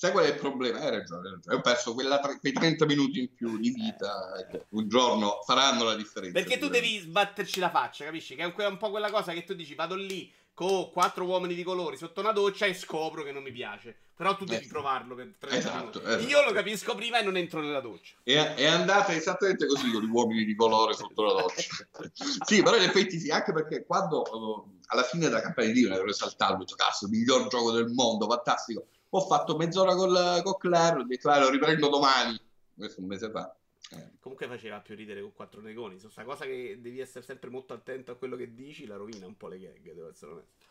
Sai 0.00 0.12
qual 0.12 0.24
è 0.24 0.28
il 0.28 0.36
problema? 0.36 0.78
Hai 0.78 0.88
ragione, 0.88 1.28
hai 1.28 1.34
ragione. 1.34 1.56
Ho 1.56 1.60
perso 1.60 1.92
quella, 1.92 2.20
quei 2.20 2.54
30 2.54 2.86
minuti 2.86 3.20
in 3.20 3.34
più 3.34 3.58
di 3.58 3.68
vita 3.68 4.32
eh, 4.32 4.46
che 4.46 4.64
un 4.70 4.88
giorno 4.88 5.40
faranno 5.44 5.84
la 5.84 5.94
differenza. 5.94 6.40
Perché 6.40 6.56
tu 6.56 6.68
devi 6.68 7.00
sbatterci 7.00 7.60
la 7.60 7.68
faccia, 7.68 8.06
capisci? 8.06 8.34
Che 8.34 8.42
è 8.42 8.66
un 8.66 8.78
po' 8.78 8.88
quella 8.88 9.10
cosa 9.10 9.34
che 9.34 9.44
tu 9.44 9.52
dici, 9.52 9.74
vado 9.74 9.96
lì 9.96 10.32
con 10.54 10.90
quattro 10.90 11.26
uomini 11.26 11.54
di 11.54 11.62
colori 11.62 11.98
sotto 11.98 12.20
una 12.20 12.32
doccia 12.32 12.64
e 12.64 12.72
scopro 12.72 13.22
che 13.22 13.30
non 13.30 13.42
mi 13.42 13.52
piace. 13.52 13.94
Però 14.16 14.34
tu 14.36 14.46
devi 14.46 14.64
eh, 14.64 14.68
provarlo 14.68 15.14
per 15.14 15.34
30 15.38 15.58
esatto, 15.58 16.02
esatto, 16.02 16.22
Io 16.22 16.44
lo 16.46 16.52
capisco 16.52 16.94
prima 16.94 17.18
e 17.18 17.22
non 17.22 17.36
entro 17.36 17.60
nella 17.60 17.80
doccia. 17.80 18.14
È, 18.22 18.54
è 18.54 18.64
andata 18.64 19.12
esattamente 19.12 19.66
così 19.66 19.90
con 19.90 20.00
gli 20.02 20.08
uomini 20.08 20.46
di 20.46 20.54
colore 20.54 20.94
sotto 20.94 21.24
la 21.24 21.42
doccia. 21.42 21.86
sì, 22.46 22.62
però 22.62 22.74
in 22.74 22.84
effetti 22.84 23.20
sì, 23.20 23.28
anche 23.28 23.52
perché 23.52 23.84
quando 23.84 24.22
uh, 24.22 24.78
alla 24.86 25.02
fine 25.02 25.26
della 25.28 25.42
campagna 25.42 25.66
di 25.66 25.74
Dio 25.74 25.92
ero 25.92 26.08
esaltato, 26.08 26.54
ho 26.54 26.56
detto, 26.56 26.74
cazzo, 26.74 27.06
miglior 27.06 27.48
gioco 27.48 27.72
del 27.72 27.88
mondo, 27.88 28.26
fantastico 28.26 28.86
ho 29.10 29.20
fatto 29.20 29.56
mezz'ora 29.56 29.94
col, 29.94 30.40
con 30.42 30.56
Claire, 30.58 31.00
ho 31.00 31.04
detto, 31.04 31.30
ah, 31.30 31.40
lo 31.40 31.50
riprendo 31.50 31.88
domani, 31.88 32.40
questo 32.74 33.00
un 33.00 33.06
mese 33.06 33.30
fa. 33.30 33.54
Eh. 33.92 34.18
Comunque 34.20 34.46
faceva 34.46 34.78
più 34.80 34.94
ridere 34.94 35.20
con 35.20 35.32
quattro 35.32 35.60
negoni. 35.60 35.98
Su 35.98 36.08
sta 36.08 36.22
cosa 36.22 36.44
che 36.44 36.78
devi 36.80 37.00
essere 37.00 37.24
sempre 37.24 37.50
molto 37.50 37.74
attento 37.74 38.12
a 38.12 38.16
quello 38.16 38.36
che 38.36 38.54
dici, 38.54 38.86
la 38.86 38.96
rovina 38.96 39.26
un 39.26 39.36
po' 39.36 39.48
le 39.48 39.58
gag, 39.58 39.92
devo 39.92 40.10
essere 40.10 40.32
onesto. 40.32 40.64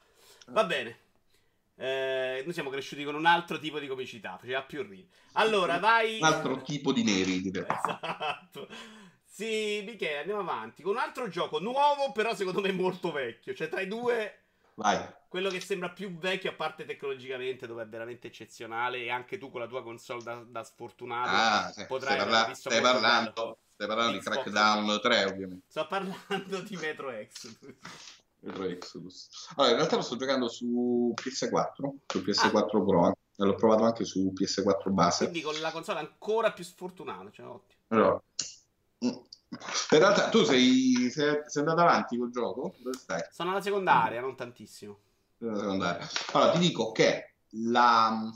Va 0.48 0.64
bene. 0.64 0.98
Eh, 1.76 2.42
noi 2.44 2.54
siamo 2.54 2.70
cresciuti 2.70 3.04
con 3.04 3.16
un 3.16 3.26
altro 3.26 3.58
tipo 3.60 3.80
di 3.80 3.88
comicità, 3.88 4.38
faceva 4.38 4.64
più 4.64 4.84
ridere. 4.84 5.10
Allora, 5.34 5.80
vai. 5.80 6.18
Un 6.18 6.26
altro 6.26 6.62
tipo 6.62 6.94
di 6.94 7.04
neri, 7.04 7.42
direi. 7.42 7.66
Esatto. 7.68 8.68
Sì, 9.24 9.84
Michele, 9.86 10.20
andiamo 10.20 10.42
avanti. 10.42 10.82
Con 10.82 10.94
un 10.94 11.00
altro 11.00 11.30
gioco 11.30 11.60
nuovo, 11.60 12.12
però 12.12 12.36
secondo 12.36 12.62
me 12.62 12.72
molto 12.72 13.12
vecchio. 13.12 13.54
Cioè, 13.54 13.70
tra 13.70 13.80
i 13.82 13.88
due. 13.88 14.44
Vai. 14.76 14.98
Quello 15.30 15.52
che 15.52 15.60
sembra 15.60 15.92
più 15.92 16.18
vecchio, 16.18 16.50
a 16.50 16.56
parte 16.56 16.86
tecnologicamente, 16.86 17.68
dove 17.68 17.84
è 17.84 17.88
veramente 17.88 18.28
eccezionale. 18.28 18.98
E 18.98 19.12
anche 19.12 19.38
tu 19.38 19.52
con 19.52 19.62
la 19.62 19.68
tua 19.68 19.84
console 19.84 20.24
da, 20.24 20.44
da 20.44 20.64
sfortunato 20.64 21.30
ah, 21.32 21.72
sì. 21.72 21.86
potrai 21.86 22.20
stai, 22.20 22.30
parla- 22.30 22.54
stai 22.56 22.82
parlando, 22.82 23.60
stai 23.76 23.88
parlando 23.88 24.12
di 24.14 24.24
Crackdown 24.24 25.00
3, 25.00 25.24
ovviamente. 25.26 25.66
Sto 25.70 25.86
parlando 25.86 26.62
di 26.62 26.76
Metro 26.78 27.12
Exodus. 27.12 27.76
Metro 28.40 28.64
Exodus. 28.64 29.52
Allora, 29.56 29.72
in 29.72 29.78
realtà 29.78 29.98
lo 29.98 30.02
sto 30.02 30.16
giocando 30.16 30.50
su 30.50 31.14
PS4, 31.16 31.94
su 32.08 32.20
PS4 32.20 32.58
ah. 32.58 32.66
Pro. 32.66 33.18
L'ho 33.36 33.56
provato 33.56 33.84
anche 33.84 34.06
su 34.06 34.34
PS4 34.36 34.90
base. 34.90 35.30
Quindi 35.30 35.42
con 35.42 35.60
la 35.62 35.72
console 35.72 36.00
ancora 36.00 36.52
più 36.52 36.64
sfortunata, 36.64 37.30
cioè 37.30 37.46
ottimo. 37.46 37.82
Allora, 37.90 38.22
in 39.00 40.00
realtà 40.00 40.30
tu 40.30 40.44
sei, 40.44 41.10
sei, 41.12 41.44
sei, 41.46 41.62
andato 41.62 41.82
avanti 41.82 42.18
col 42.18 42.32
gioco? 42.32 42.74
Dove 42.80 42.98
stai? 42.98 43.22
Sono 43.32 43.52
alla 43.52 43.62
seconda 43.62 44.04
area, 44.04 44.22
non 44.22 44.36
tantissimo. 44.36 45.00
Allora, 45.42 46.52
ti 46.52 46.60
dico 46.60 46.92
che 46.92 47.36
la, 47.52 48.30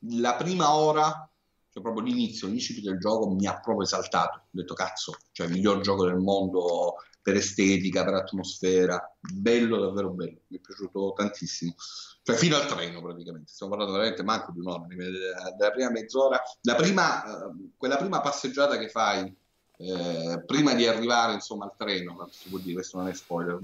la 0.00 0.34
prima 0.34 0.74
ora, 0.74 1.30
cioè 1.70 1.82
proprio 1.82 2.04
l'inizio, 2.04 2.48
l'inizio 2.48 2.80
del 2.82 2.98
gioco 2.98 3.30
mi 3.30 3.46
ha 3.46 3.60
proprio 3.60 3.84
esaltato. 3.84 4.38
Ho 4.38 4.48
detto 4.50 4.74
cazzo, 4.74 5.16
cioè 5.32 5.46
il 5.46 5.52
miglior 5.52 5.80
gioco 5.80 6.04
del 6.04 6.16
mondo 6.16 6.96
per 7.22 7.36
estetica, 7.36 8.04
per 8.04 8.14
atmosfera, 8.14 9.16
bello, 9.20 9.80
davvero 9.80 10.10
bello, 10.10 10.42
mi 10.48 10.58
è 10.58 10.60
piaciuto 10.60 11.12
tantissimo. 11.16 11.74
Cioè 12.22 12.36
fino 12.36 12.56
al 12.56 12.66
treno 12.66 13.00
praticamente, 13.02 13.52
stiamo 13.52 13.72
parlando 13.72 13.96
veramente 13.96 14.24
manco 14.24 14.52
di 14.52 14.60
un'ora, 14.60 14.86
della 14.86 15.70
prima 15.70 15.90
mezz'ora, 15.90 16.40
la 16.62 16.74
prima, 16.74 17.24
eh, 17.24 17.70
quella 17.76 17.96
prima 17.96 18.20
passeggiata 18.20 18.78
che 18.78 18.88
fai 18.88 19.36
eh, 19.78 20.42
prima 20.46 20.74
di 20.74 20.86
arrivare 20.86 21.34
insomma 21.34 21.64
al 21.64 21.76
treno, 21.76 22.28
si 22.30 22.48
può 22.48 22.58
dire, 22.58 22.74
questo 22.74 22.98
non 22.98 23.08
è 23.08 23.14
spoiler, 23.14 23.60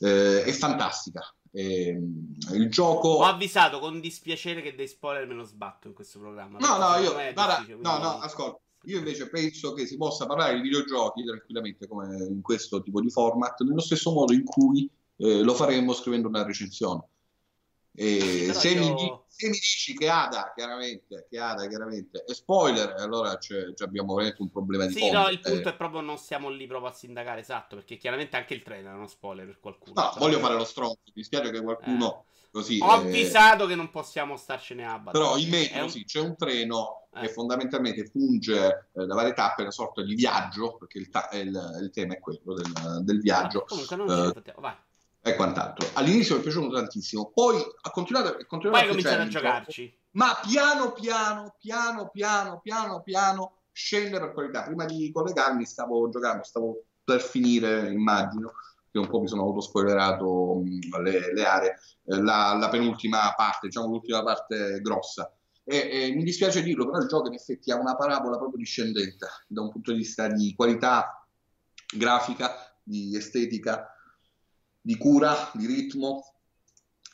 eh, 0.00 0.44
è 0.44 0.52
fantastica. 0.52 1.22
Eh, 1.50 1.96
il 2.52 2.68
gioco. 2.68 3.08
Ho 3.08 3.24
avvisato 3.24 3.78
con 3.78 4.00
dispiacere 4.00 4.60
che 4.60 4.74
dei 4.74 4.88
spoiler 4.88 5.26
me 5.26 5.34
lo 5.34 5.44
sbatto 5.44 5.86
in 5.86 5.94
questo 5.94 6.18
programma. 6.18 6.58
No, 6.58 6.76
no, 6.78 6.96
io. 6.96 7.12
Guarda, 7.12 7.64
no, 7.78 7.98
no, 7.98 8.18
ascolta. 8.18 8.58
Io 8.86 8.98
invece 8.98 9.30
penso 9.30 9.72
che 9.72 9.86
si 9.86 9.96
possa 9.96 10.26
parlare 10.26 10.56
di 10.56 10.60
videogiochi 10.60 11.24
tranquillamente 11.24 11.86
come 11.86 12.16
in 12.26 12.42
questo 12.42 12.82
tipo 12.82 13.00
di 13.00 13.08
format, 13.08 13.62
nello 13.62 13.80
stesso 13.80 14.12
modo 14.12 14.34
in 14.34 14.44
cui 14.44 14.90
eh, 15.16 15.42
lo 15.42 15.54
faremmo 15.54 15.94
scrivendo 15.94 16.28
una 16.28 16.44
recensione. 16.44 17.08
E 17.96 18.50
se, 18.52 18.70
io... 18.70 18.92
mi, 18.92 19.20
se, 19.28 19.46
mi, 19.46 19.52
dici 19.52 19.94
che 19.94 20.08
Ada 20.08 20.52
chiaramente, 20.54 21.28
che 21.30 21.38
Ada, 21.38 21.68
chiaramente 21.68 22.24
è 22.24 22.32
spoiler, 22.34 22.94
allora 22.98 23.38
abbiamo 23.84 24.14
veramente 24.14 24.42
un 24.42 24.50
problema 24.50 24.86
di 24.86 24.94
Sì, 24.94 25.10
no, 25.10 25.28
il 25.28 25.38
punto 25.38 25.68
eh. 25.68 25.72
è 25.72 25.76
proprio 25.76 26.00
non 26.00 26.18
siamo 26.18 26.48
lì 26.48 26.66
proprio 26.66 26.90
a 26.90 26.92
sindacare, 26.92 27.40
esatto, 27.40 27.76
perché 27.76 27.96
chiaramente 27.96 28.36
anche 28.36 28.54
il 28.54 28.64
trailer 28.64 28.92
è 28.92 28.96
uno 28.96 29.06
spoiler 29.06 29.46
per 29.46 29.60
qualcuno. 29.60 29.92
No, 29.94 30.10
cioè, 30.10 30.18
voglio 30.18 30.40
fare 30.40 30.54
lo 30.54 30.64
stronzo, 30.64 30.98
mi 31.14 31.22
spiace 31.22 31.52
che 31.52 31.62
qualcuno 31.62 32.24
eh. 32.26 32.48
così... 32.50 32.80
Ho 32.82 32.90
eh... 32.90 32.94
avvisato 32.94 33.66
che 33.66 33.76
non 33.76 33.90
possiamo 33.90 34.36
starcene 34.36 34.84
a 34.84 34.98
battere. 34.98 35.24
Però 35.24 35.36
in 35.36 35.48
metro, 35.50 35.82
un... 35.84 35.90
sì, 35.90 36.04
c'è 36.04 36.18
un 36.18 36.34
treno 36.36 37.06
che 37.12 37.26
eh. 37.26 37.28
fondamentalmente 37.28 38.06
funge 38.06 38.88
eh, 38.92 39.06
da 39.06 39.14
varie 39.14 39.34
tappe 39.34 39.62
una 39.62 39.70
sorta 39.70 40.02
di 40.02 40.16
viaggio, 40.16 40.78
perché 40.78 40.98
il, 40.98 41.10
ta- 41.10 41.28
il, 41.34 41.78
il 41.80 41.90
tema 41.92 42.14
è 42.14 42.18
quello 42.18 42.54
del, 42.54 43.04
del 43.04 43.20
viaggio. 43.20 43.58
No, 43.58 43.64
comunque 43.68 43.96
non 43.96 44.32
ci 44.34 44.52
vai 44.56 44.74
e 45.26 45.36
quant'altro. 45.36 45.88
All'inizio 45.94 46.34
mi 46.34 46.40
è 46.40 46.44
piaciuto 46.44 46.74
tantissimo, 46.74 47.30
poi 47.32 47.56
ha 47.56 47.90
continuato, 47.90 48.28
ha 48.28 48.44
continuato 48.44 48.78
Poi 48.78 48.86
a 48.86 48.90
cominciare 48.90 49.22
a 49.22 49.28
giocarci. 49.28 49.98
ma 50.12 50.38
piano 50.46 50.92
piano, 50.92 51.54
piano 51.58 52.10
piano, 52.10 52.60
piano 52.60 53.00
piano 53.02 53.52
scende 53.72 54.20
per 54.20 54.34
qualità. 54.34 54.64
Prima 54.64 54.84
di 54.84 55.10
collegarmi 55.10 55.64
stavo 55.64 56.10
giocando, 56.10 56.44
stavo 56.44 56.84
per 57.02 57.22
finire, 57.22 57.90
immagino, 57.90 58.52
che 58.90 58.98
un 58.98 59.08
po' 59.08 59.20
mi 59.20 59.28
sono 59.28 59.44
autospoilerato 59.44 60.62
le, 61.00 61.32
le 61.32 61.44
aree, 61.46 61.78
eh, 62.04 62.20
la, 62.20 62.54
la, 62.60 62.68
penultima 62.68 63.32
parte, 63.34 63.68
diciamo 63.68 63.86
l'ultima 63.86 64.22
parte 64.22 64.80
grossa. 64.82 65.32
E, 65.64 65.88
e, 65.90 66.14
mi 66.14 66.22
dispiace 66.22 66.62
dirlo, 66.62 66.84
però 66.84 66.98
il 66.98 67.08
gioco 67.08 67.28
in 67.28 67.34
effetti 67.34 67.70
ha 67.70 67.76
una 67.76 67.96
parabola 67.96 68.36
proprio 68.36 68.58
discendente 68.58 69.26
da 69.48 69.62
un 69.62 69.70
punto 69.70 69.90
di 69.90 69.96
vista 69.96 70.28
di 70.28 70.52
qualità 70.54 71.26
grafica, 71.96 72.76
di 72.82 73.16
estetica 73.16 73.88
di 74.84 74.98
cura, 74.98 75.50
di 75.54 75.66
ritmo. 75.66 76.22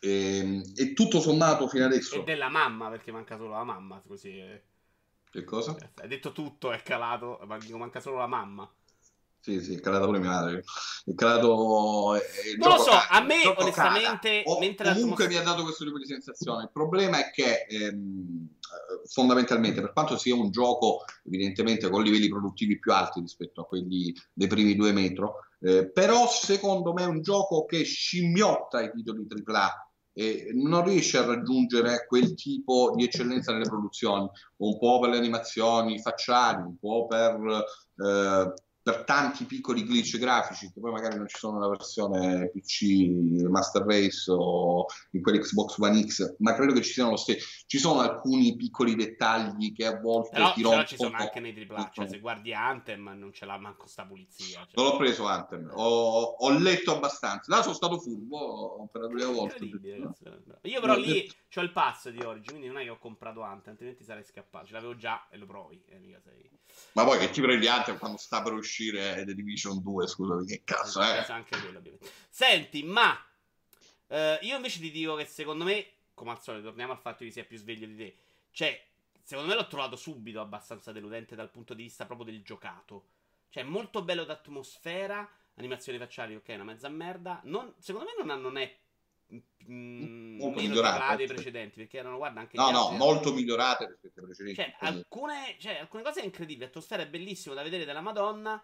E, 0.00 0.38
ehm, 0.38 0.72
e, 0.74 0.92
tutto 0.92 1.20
sommato 1.20 1.68
fino 1.68 1.84
adesso. 1.84 2.16
E 2.16 2.24
della 2.24 2.48
mamma, 2.48 2.88
perché 2.90 3.12
manca 3.12 3.36
solo 3.36 3.50
la 3.50 3.62
mamma. 3.64 4.02
Così. 4.04 4.42
Che 5.30 5.44
cosa? 5.44 5.76
Hai 5.94 6.08
detto 6.08 6.32
tutto, 6.32 6.72
è 6.72 6.82
calato, 6.82 7.38
ma 7.46 7.56
dico 7.58 7.78
manca 7.78 8.00
solo 8.00 8.16
la 8.16 8.26
mamma. 8.26 8.68
Sì, 9.42 9.62
sì, 9.62 9.74
è 9.74 9.80
calato 9.80 10.06
pure 10.06 10.18
mia 10.18 10.30
madre. 10.30 10.64
È 11.04 11.14
calato. 11.14 12.14
È, 12.14 12.20
non 12.58 12.76
lo 12.76 12.82
so, 12.82 12.90
ca- 12.90 13.08
a 13.08 13.22
me 13.22 13.46
onestamente. 13.56 14.42
O, 14.44 14.58
comunque 14.58 15.28
mi 15.28 15.36
ha 15.36 15.42
dato 15.42 15.62
questo 15.62 15.84
tipo 15.84 15.98
di 15.98 16.04
sensazione. 16.04 16.64
Il 16.64 16.70
problema 16.70 17.18
è 17.18 17.30
che 17.30 17.66
ehm, 17.68 18.48
fondamentalmente, 19.06 19.80
per 19.80 19.92
quanto 19.92 20.18
sia 20.18 20.34
un 20.34 20.50
gioco 20.50 21.04
evidentemente 21.24 21.88
con 21.88 22.02
livelli 22.02 22.28
produttivi 22.28 22.78
più 22.78 22.92
alti 22.92 23.20
rispetto 23.20 23.62
a 23.62 23.66
quelli 23.66 24.14
dei 24.32 24.46
primi 24.46 24.74
due 24.74 24.92
metro, 24.92 25.36
eh, 25.60 25.90
però 25.90 26.28
secondo 26.28 26.92
me 26.92 27.02
è 27.02 27.06
un 27.06 27.22
gioco 27.22 27.64
che 27.64 27.82
scimmiotta 27.82 28.82
i 28.82 28.92
titoli 28.92 29.26
AAA 29.26 29.90
e 30.12 30.50
non 30.52 30.84
riesce 30.84 31.18
a 31.18 31.24
raggiungere 31.24 32.04
quel 32.06 32.34
tipo 32.34 32.92
di 32.94 33.04
eccellenza 33.04 33.52
nelle 33.52 33.68
produzioni, 33.68 34.28
un 34.56 34.78
po' 34.78 34.98
per 34.98 35.10
le 35.10 35.16
animazioni 35.16 36.00
facciali, 36.00 36.62
un 36.62 36.78
po' 36.78 37.06
per 37.06 37.64
eh, 37.96 38.52
per 38.90 39.04
tanti 39.04 39.44
piccoli 39.44 39.84
glitch 39.84 40.18
grafici 40.18 40.70
che 40.72 40.80
poi 40.80 40.90
magari 40.90 41.16
non 41.16 41.28
ci 41.28 41.38
sono 41.38 41.54
nella 41.54 41.68
versione 41.68 42.50
PC 42.50 43.48
Master 43.48 43.84
Race 43.84 44.30
o 44.30 44.86
in 45.12 45.22
quell'Xbox 45.22 45.78
One 45.78 46.04
X, 46.04 46.36
ma 46.38 46.54
credo 46.54 46.72
che 46.72 46.82
ci 46.82 46.92
siano 46.92 47.10
lo 47.10 47.16
stesso. 47.16 47.46
Ci 47.66 47.78
sono 47.78 48.00
alcuni 48.00 48.56
piccoli 48.56 48.96
dettagli 48.96 49.72
che 49.72 49.86
a 49.86 50.00
volte 50.00 50.30
però, 50.32 50.52
ti 50.52 50.62
rompono. 50.62 50.84
Ci 50.84 50.96
sono 50.96 51.16
anche 51.16 51.40
nei 51.40 51.66
AAA, 51.68 51.90
cioè 51.92 52.08
se 52.08 52.18
guardi 52.18 52.52
Anthem 52.52 53.14
non 53.16 53.32
ce 53.32 53.44
l'ha 53.44 53.58
manco 53.58 53.86
sta 53.86 54.04
pulizia. 54.04 54.58
Cioè. 54.60 54.72
Non 54.74 54.86
l'ho 54.86 54.96
preso 54.96 55.26
Anthem, 55.26 55.70
ho, 55.72 56.20
ho, 56.38 56.58
letto 56.58 56.94
abbastanza. 56.96 57.54
Là 57.54 57.62
sono 57.62 57.74
stato 57.74 57.98
furbo 58.00 58.88
per 58.90 59.02
la 59.02 59.08
prima 59.08 59.30
volta. 59.30 59.64
Io 60.62 60.80
però 60.80 60.96
lì 60.96 61.30
ho 61.54 61.60
il 61.60 61.72
pass 61.72 62.08
di 62.08 62.22
oggi, 62.22 62.48
quindi 62.48 62.66
non 62.66 62.78
è 62.78 62.82
che 62.82 62.90
ho 62.90 62.98
comprato 62.98 63.42
Anthem, 63.42 63.72
altrimenti 63.72 64.02
sarei 64.02 64.24
scappato. 64.24 64.66
Ce 64.66 64.72
l'avevo 64.72 64.96
già 64.96 65.28
e 65.30 65.36
lo 65.36 65.46
provi. 65.46 65.80
Eh, 65.86 66.20
sei... 66.22 66.50
Ma 66.92 67.04
poi 67.04 67.18
che 67.18 67.30
ti 67.30 67.40
prendi 67.40 67.68
Anthem 67.68 67.98
quando 67.98 68.16
sta 68.18 68.42
per 68.42 68.52
uscire 68.52 68.79
The 68.88 69.34
Division 69.34 69.82
2, 69.82 70.06
scusami, 70.06 70.46
che 70.46 70.62
cazzo, 70.64 71.02
eh? 71.02 71.24
Anche 71.28 71.60
quello, 71.60 71.82
Senti, 72.28 72.82
ma 72.82 73.18
eh, 74.06 74.38
io 74.42 74.56
invece 74.56 74.80
ti 74.80 74.90
dico 74.90 75.14
che 75.14 75.24
secondo 75.24 75.64
me, 75.64 75.86
come 76.14 76.30
al 76.30 76.40
solito, 76.42 76.68
torniamo 76.68 76.92
al 76.92 76.98
fatto 76.98 77.24
che 77.24 77.30
sia 77.30 77.44
più 77.44 77.58
sveglio 77.58 77.86
di 77.86 77.96
te. 77.96 78.16
Cioè, 78.50 78.86
secondo 79.22 79.50
me 79.50 79.56
l'ho 79.56 79.66
trovato 79.68 79.96
subito 79.96 80.40
abbastanza 80.40 80.92
deludente 80.92 81.36
dal 81.36 81.50
punto 81.50 81.74
di 81.74 81.82
vista 81.82 82.06
proprio 82.06 82.32
del 82.32 82.42
giocato. 82.42 83.06
Cioè, 83.48 83.62
molto 83.62 84.02
bello 84.02 84.24
d'atmosfera, 84.24 85.28
animazioni 85.54 85.98
facciali, 85.98 86.34
ok, 86.34 86.48
una 86.48 86.64
mezza 86.64 86.88
merda. 86.88 87.40
Non, 87.44 87.74
secondo 87.78 88.08
me 88.16 88.24
non, 88.24 88.40
non 88.40 88.56
è 88.56 88.76
mh, 89.30 90.36
molto 90.36 90.60
migliorate 90.60 91.16
dei 91.16 91.26
precedenti 91.26 91.78
perché 91.80 91.98
erano 91.98 92.16
guarda 92.16 92.40
anche 92.40 92.56
no 92.56 92.70
no 92.70 92.90
molto 92.90 93.32
migliorate 93.32 93.86
rispetto 93.86 94.20
ai 94.20 94.26
precedenti 94.26 94.60
cioè, 94.60 94.74
alcune, 94.80 95.56
cioè, 95.58 95.78
alcune 95.78 96.02
cose 96.02 96.20
incredibili 96.20 96.66
l'atmosfera 96.66 97.02
è 97.02 97.08
bellissima 97.08 97.54
da 97.54 97.62
vedere 97.62 97.84
della 97.84 98.00
madonna 98.00 98.62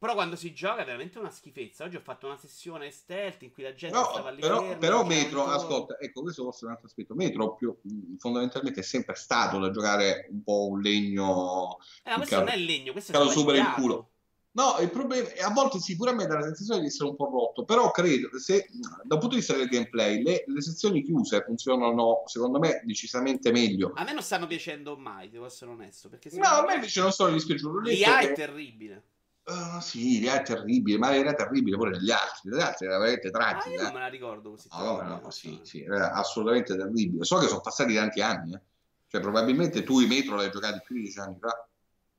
però 0.00 0.14
quando 0.14 0.34
si 0.34 0.54
gioca 0.54 0.80
è 0.80 0.84
veramente 0.86 1.18
una 1.18 1.28
schifezza. 1.28 1.84
Oggi 1.84 1.96
ho 1.96 2.00
fatto 2.00 2.24
una 2.24 2.38
sessione 2.38 2.90
stealth 2.90 3.42
in 3.42 3.50
cui 3.50 3.62
la 3.62 3.74
gente 3.74 3.98
no, 3.98 4.04
stava 4.04 4.30
lì 4.30 4.40
però, 4.40 4.60
ferma, 4.62 4.76
però 4.78 5.04
Metro, 5.04 5.42
tutto... 5.42 5.54
ascolta, 5.54 5.98
ecco, 6.00 6.22
questo 6.22 6.42
forse 6.42 6.60
è 6.60 6.64
un 6.64 6.70
altro 6.70 6.86
aspetto. 6.86 7.14
Metro 7.14 7.54
più, 7.54 7.78
fondamentalmente 8.16 8.80
è 8.80 8.82
sempre 8.82 9.14
stato 9.14 9.58
da 9.58 9.70
giocare 9.70 10.26
un 10.30 10.42
po' 10.42 10.68
un 10.68 10.80
legno... 10.80 11.76
Eh, 12.02 12.08
ma 12.08 12.16
questo 12.16 12.36
car- 12.36 12.46
non 12.46 12.54
è 12.54 12.56
legno, 12.56 12.92
questo 12.92 13.12
è 13.12 13.30
super 13.30 13.56
il 13.56 13.72
culo. 13.74 14.09
No, 14.52 14.78
il 14.80 14.90
problema 14.90 15.28
è 15.28 15.42
a 15.42 15.50
volte 15.50 15.78
sì, 15.78 15.94
pure 15.94 16.10
a 16.10 16.14
me 16.14 16.26
dà 16.26 16.34
la 16.34 16.42
sensazione 16.42 16.80
di 16.80 16.86
essere 16.86 17.08
un 17.08 17.14
po' 17.14 17.30
rotto, 17.30 17.64
però 17.64 17.92
credo, 17.92 18.36
se 18.36 18.66
dal 19.04 19.18
punto 19.18 19.34
di 19.34 19.36
vista 19.36 19.54
del 19.54 19.68
gameplay, 19.68 20.22
le, 20.22 20.42
le 20.44 20.60
sezioni 20.60 21.04
chiuse 21.04 21.44
funzionano 21.44 22.22
secondo 22.26 22.58
me 22.58 22.82
decisamente 22.84 23.52
meglio. 23.52 23.92
A 23.94 24.02
me 24.02 24.12
non 24.12 24.22
stanno 24.22 24.48
piacendo 24.48 24.96
mai, 24.96 25.30
devo 25.30 25.46
essere 25.46 25.70
onesto. 25.70 26.08
Perché 26.08 26.30
no, 26.32 26.48
a 26.48 26.64
me 26.66 26.74
invece 26.74 27.00
non 27.00 27.12
sono 27.12 27.30
dispiaciuto. 27.32 27.78
L'IA 27.78 28.20
è 28.20 28.32
terribile. 28.32 29.04
Uh, 29.44 29.80
sì, 29.80 30.18
l'IA 30.18 30.40
è 30.40 30.42
terribile, 30.42 30.98
ma 30.98 31.14
era 31.14 31.32
terribile 31.32 31.76
pure 31.76 31.90
negli 31.90 32.10
altri. 32.10 32.50
Negli 32.50 32.60
altri 32.60 32.86
era 32.86 32.98
veramente 32.98 33.30
tragica. 33.30 33.68
Ah, 33.68 33.72
io 33.72 33.82
non 33.82 33.92
me 33.92 33.98
la 34.00 34.08
ricordo 34.08 34.50
così. 34.50 34.68
Oh, 34.72 35.00
no, 35.00 35.20
no, 35.22 35.30
sì, 35.30 35.60
sì, 35.62 35.82
era 35.82 36.12
assolutamente 36.12 36.76
terribile. 36.76 37.24
So 37.24 37.38
che 37.38 37.46
sono 37.46 37.60
passati 37.60 37.94
tanti 37.94 38.20
anni, 38.20 38.54
eh. 38.54 38.60
Cioè, 39.06 39.20
probabilmente 39.20 39.84
tu 39.84 40.00
i 40.00 40.06
Metro 40.08 40.34
l'hai 40.34 40.50
giocati 40.50 40.80
più 40.84 40.96
di 40.96 41.02
dieci 41.02 41.20
anni 41.20 41.36
fa. 41.40 41.68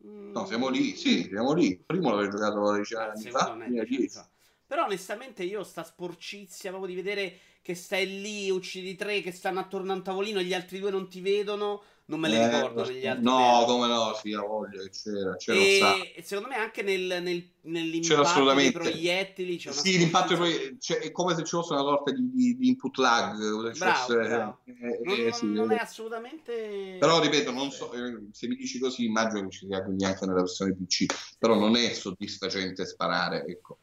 No, 0.03 0.45
siamo 0.45 0.69
lì, 0.69 0.95
sì, 0.95 1.23
siamo 1.23 1.53
lì. 1.53 1.77
Primo 1.85 2.09
l'avevo 2.09 2.31
giocato 2.31 2.73
10 2.73 2.95
anni 2.95 3.29
fa, 3.29 3.53
2010. 3.55 4.19
Però 4.65 4.85
onestamente 4.85 5.43
io 5.43 5.63
sta 5.63 5.83
sporcizia 5.83 6.69
proprio 6.69 6.95
di 6.95 7.01
vedere 7.01 7.39
che 7.61 7.75
stai 7.75 8.21
lì, 8.21 8.49
uccidi 8.49 8.95
tre 8.95 9.21
che 9.21 9.31
stanno 9.31 9.59
attorno 9.59 9.91
a 9.91 9.95
un 9.95 10.03
tavolino 10.03 10.39
e 10.39 10.43
gli 10.43 10.53
altri 10.53 10.79
due 10.79 10.91
non 10.91 11.07
ti 11.09 11.21
vedono. 11.21 11.83
Non 12.05 12.19
me 12.19 12.27
le 12.27 12.41
eh, 12.41 12.45
ricordo 12.49 12.83
negli 12.83 13.07
altri. 13.07 13.23
No, 13.23 13.63
come 13.65 13.87
no, 13.87 14.19
sì, 14.21 14.33
a 14.33 14.41
voglia 14.41 14.81
c'era. 14.89 15.35
c'era 15.37 15.95
e, 15.95 16.13
e 16.17 16.21
secondo 16.23 16.49
me 16.49 16.55
anche 16.55 16.81
nel, 16.81 17.21
nel, 17.21 17.47
nell'impatto 17.61 18.53
dei 18.53 18.71
proiettili 18.73 19.55
c'è 19.55 19.69
una 19.69 19.79
Sì, 19.79 19.97
l'impatto 19.97 20.35
dei 20.35 20.75
cioè, 20.77 20.97
è 20.97 21.11
come 21.11 21.35
se 21.35 21.43
ci 21.43 21.51
fosse 21.51 21.71
una 21.71 21.83
sorta 21.83 22.11
di, 22.11 22.29
di, 22.33 22.57
di 22.57 22.67
input 22.67 22.97
lag. 22.97 23.37
Bravo, 23.37 23.73
fosse, 23.73 24.15
bravo. 24.15 24.57
Eh, 24.65 24.99
non, 25.03 25.19
eh, 25.19 25.31
sì, 25.31 25.45
non, 25.45 25.71
è 25.71 25.77
assolutamente... 25.77 26.97
Però 26.99 27.21
ripeto, 27.21 27.51
non 27.51 27.71
so, 27.71 27.93
eh, 27.93 28.23
se 28.33 28.47
mi 28.49 28.55
dici 28.55 28.77
così 28.77 29.05
immagino 29.05 29.47
che 29.47 29.51
ci 29.51 29.67
sia 29.67 29.81
quindi 29.81 30.03
anche 30.03 30.25
nella 30.25 30.41
versione 30.41 30.75
PC. 30.75 31.05
Però 31.37 31.57
non 31.57 31.77
è 31.77 31.93
soddisfacente 31.93 32.85
sparare, 32.85 33.45
ecco. 33.45 33.77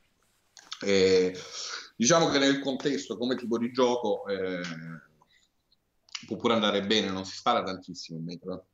Eh, 0.80 1.34
diciamo 1.98 2.28
che 2.30 2.38
nel 2.38 2.60
contesto, 2.60 3.18
come 3.18 3.34
tipo 3.34 3.58
di 3.58 3.72
gioco... 3.72 4.24
Eh, 4.28 4.60
può 6.26 6.36
pure 6.36 6.54
andare 6.54 6.84
bene, 6.84 7.08
non 7.08 7.24
si 7.24 7.36
spara 7.36 7.62
tantissimo 7.62 8.18
in 8.18 8.24
metro. 8.24 8.66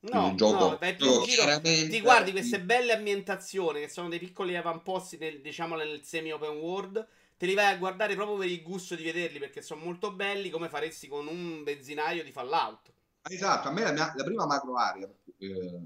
No, 0.00 0.34
gioco, 0.36 0.78
no, 0.80 0.94
gioco 0.96 1.24
giro, 1.24 1.60
ti 1.60 2.00
guardi 2.00 2.30
queste 2.30 2.60
belle 2.60 2.92
ambientazioni 2.92 3.80
che 3.80 3.88
sono 3.88 4.08
dei 4.08 4.20
piccoli 4.20 4.56
avamposti 4.56 5.16
nel, 5.16 5.40
diciamo, 5.40 5.74
nel 5.74 6.02
semi-open 6.04 6.56
world, 6.56 7.04
te 7.36 7.46
li 7.46 7.54
vai 7.54 7.72
a 7.72 7.76
guardare 7.76 8.14
proprio 8.14 8.36
per 8.36 8.48
il 8.48 8.62
gusto 8.62 8.94
di 8.94 9.02
vederli 9.02 9.40
perché 9.40 9.60
sono 9.60 9.82
molto 9.82 10.12
belli 10.12 10.50
come 10.50 10.68
faresti 10.68 11.08
con 11.08 11.26
un 11.26 11.64
benzinaio 11.64 12.22
di 12.22 12.30
Fallout. 12.30 12.92
Esatto, 13.28 13.68
a 13.68 13.72
me 13.72 13.82
la, 13.82 13.92
mia, 13.92 14.12
la 14.16 14.24
prima 14.24 14.46
macro 14.46 14.76
area, 14.76 15.10
eh, 15.38 15.80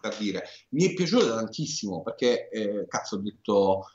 per 0.00 0.16
dire, 0.16 0.44
mi 0.70 0.86
è 0.86 0.94
piaciuta 0.94 1.34
tantissimo 1.34 2.02
perché, 2.02 2.48
eh, 2.48 2.86
cazzo, 2.88 3.16
ho 3.16 3.18
detto, 3.18 3.90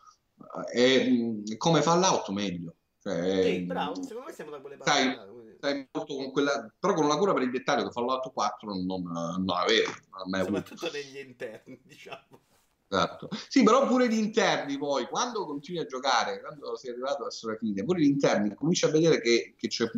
eh, 0.73 1.43
è 1.51 1.57
come 1.57 1.81
Fallout 1.81 2.29
meglio. 2.29 2.75
Cioè, 3.01 3.43
sì, 3.43 3.59
bravo, 3.61 4.01
secondo 4.01 4.27
me 4.27 4.33
siamo 4.33 4.51
da 4.51 4.61
quelle 4.61 4.77
parti 4.77 5.31
stai 5.63 5.87
molto 5.93 6.15
con 6.15 6.31
quella, 6.31 6.73
però 6.77 6.93
con 6.93 7.05
una 7.05 7.15
cura 7.15 7.33
per 7.33 7.43
il 7.43 7.51
dettaglio 7.51 7.85
che 7.85 7.91
Fallout 7.91 8.33
4 8.33 8.73
non, 8.83 9.01
non 9.03 9.49
avevo. 9.49 9.91
Soprattutto 10.43 10.89
negli 10.91 11.25
interni, 11.25 11.79
diciamo. 11.83 12.41
Esatto. 12.89 13.29
Sì, 13.47 13.63
però 13.63 13.87
pure 13.87 14.07
gli 14.07 14.19
interni 14.19 14.77
poi, 14.77 15.05
quando 15.05 15.45
continui 15.45 15.81
a 15.81 15.85
giocare, 15.85 16.41
quando 16.41 16.75
sei 16.75 16.91
arrivato 16.91 17.23
verso 17.23 17.49
la 17.49 17.55
fine, 17.55 17.83
pure 17.83 18.01
gli 18.01 18.05
interni, 18.05 18.53
cominci 18.53 18.85
a 18.85 18.89
vedere 18.89 19.19
che, 19.19 19.55
che 19.57 19.67
c'è, 19.67 19.89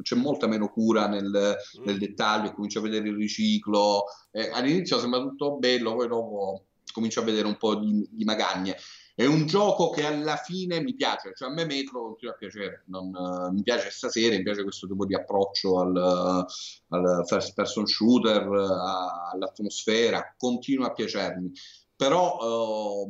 c'è, 0.00 0.14
molta 0.14 0.46
meno 0.46 0.68
cura 0.70 1.08
nel, 1.08 1.56
mm. 1.78 1.84
nel 1.84 1.98
dettaglio, 1.98 2.54
cominci 2.54 2.78
a 2.78 2.80
vedere 2.80 3.08
il 3.08 3.16
riciclo. 3.16 4.04
Eh, 4.30 4.48
all'inizio 4.50 4.98
sembra 4.98 5.20
tutto 5.20 5.58
bello, 5.58 5.94
poi 5.94 6.08
dopo 6.08 6.66
cominci 6.92 7.18
a 7.18 7.22
vedere 7.22 7.48
un 7.48 7.58
po' 7.58 7.74
di, 7.74 8.08
di 8.10 8.24
magagne. 8.24 8.76
È 9.22 9.26
un 9.26 9.46
gioco 9.46 9.90
che 9.90 10.04
alla 10.04 10.34
fine 10.34 10.80
mi 10.80 10.94
piace, 10.96 11.30
cioè 11.36 11.48
a 11.48 11.52
me 11.52 11.64
Metro 11.64 12.02
continua 12.02 12.34
a 12.34 12.36
piacere, 12.36 12.82
non, 12.86 13.14
uh, 13.14 13.52
mi 13.52 13.62
piace 13.62 13.88
stasera, 13.88 14.34
mi 14.34 14.42
piace 14.42 14.64
questo 14.64 14.88
tipo 14.88 15.06
di 15.06 15.14
approccio 15.14 15.78
al, 15.78 16.44
al 16.88 17.22
first 17.28 17.54
person 17.54 17.86
shooter, 17.86 18.48
uh, 18.48 19.32
all'atmosfera, 19.32 20.34
continua 20.36 20.88
a 20.88 20.92
piacermi, 20.92 21.52
però 21.94 22.36
uh, 22.36 23.08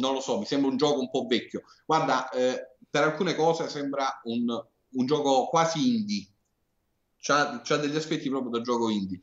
non 0.00 0.14
lo 0.14 0.20
so, 0.20 0.36
mi 0.40 0.46
sembra 0.46 0.68
un 0.68 0.76
gioco 0.76 0.98
un 0.98 1.10
po' 1.10 1.26
vecchio. 1.28 1.62
Guarda, 1.86 2.28
eh, 2.30 2.74
per 2.90 3.04
alcune 3.04 3.36
cose 3.36 3.68
sembra 3.68 4.20
un, 4.24 4.48
un 4.48 5.06
gioco 5.06 5.46
quasi 5.46 5.96
indie, 5.96 6.26
c'ha 7.18 7.76
degli 7.76 7.94
aspetti 7.94 8.28
proprio 8.28 8.50
da 8.50 8.62
gioco 8.62 8.88
indie 8.88 9.20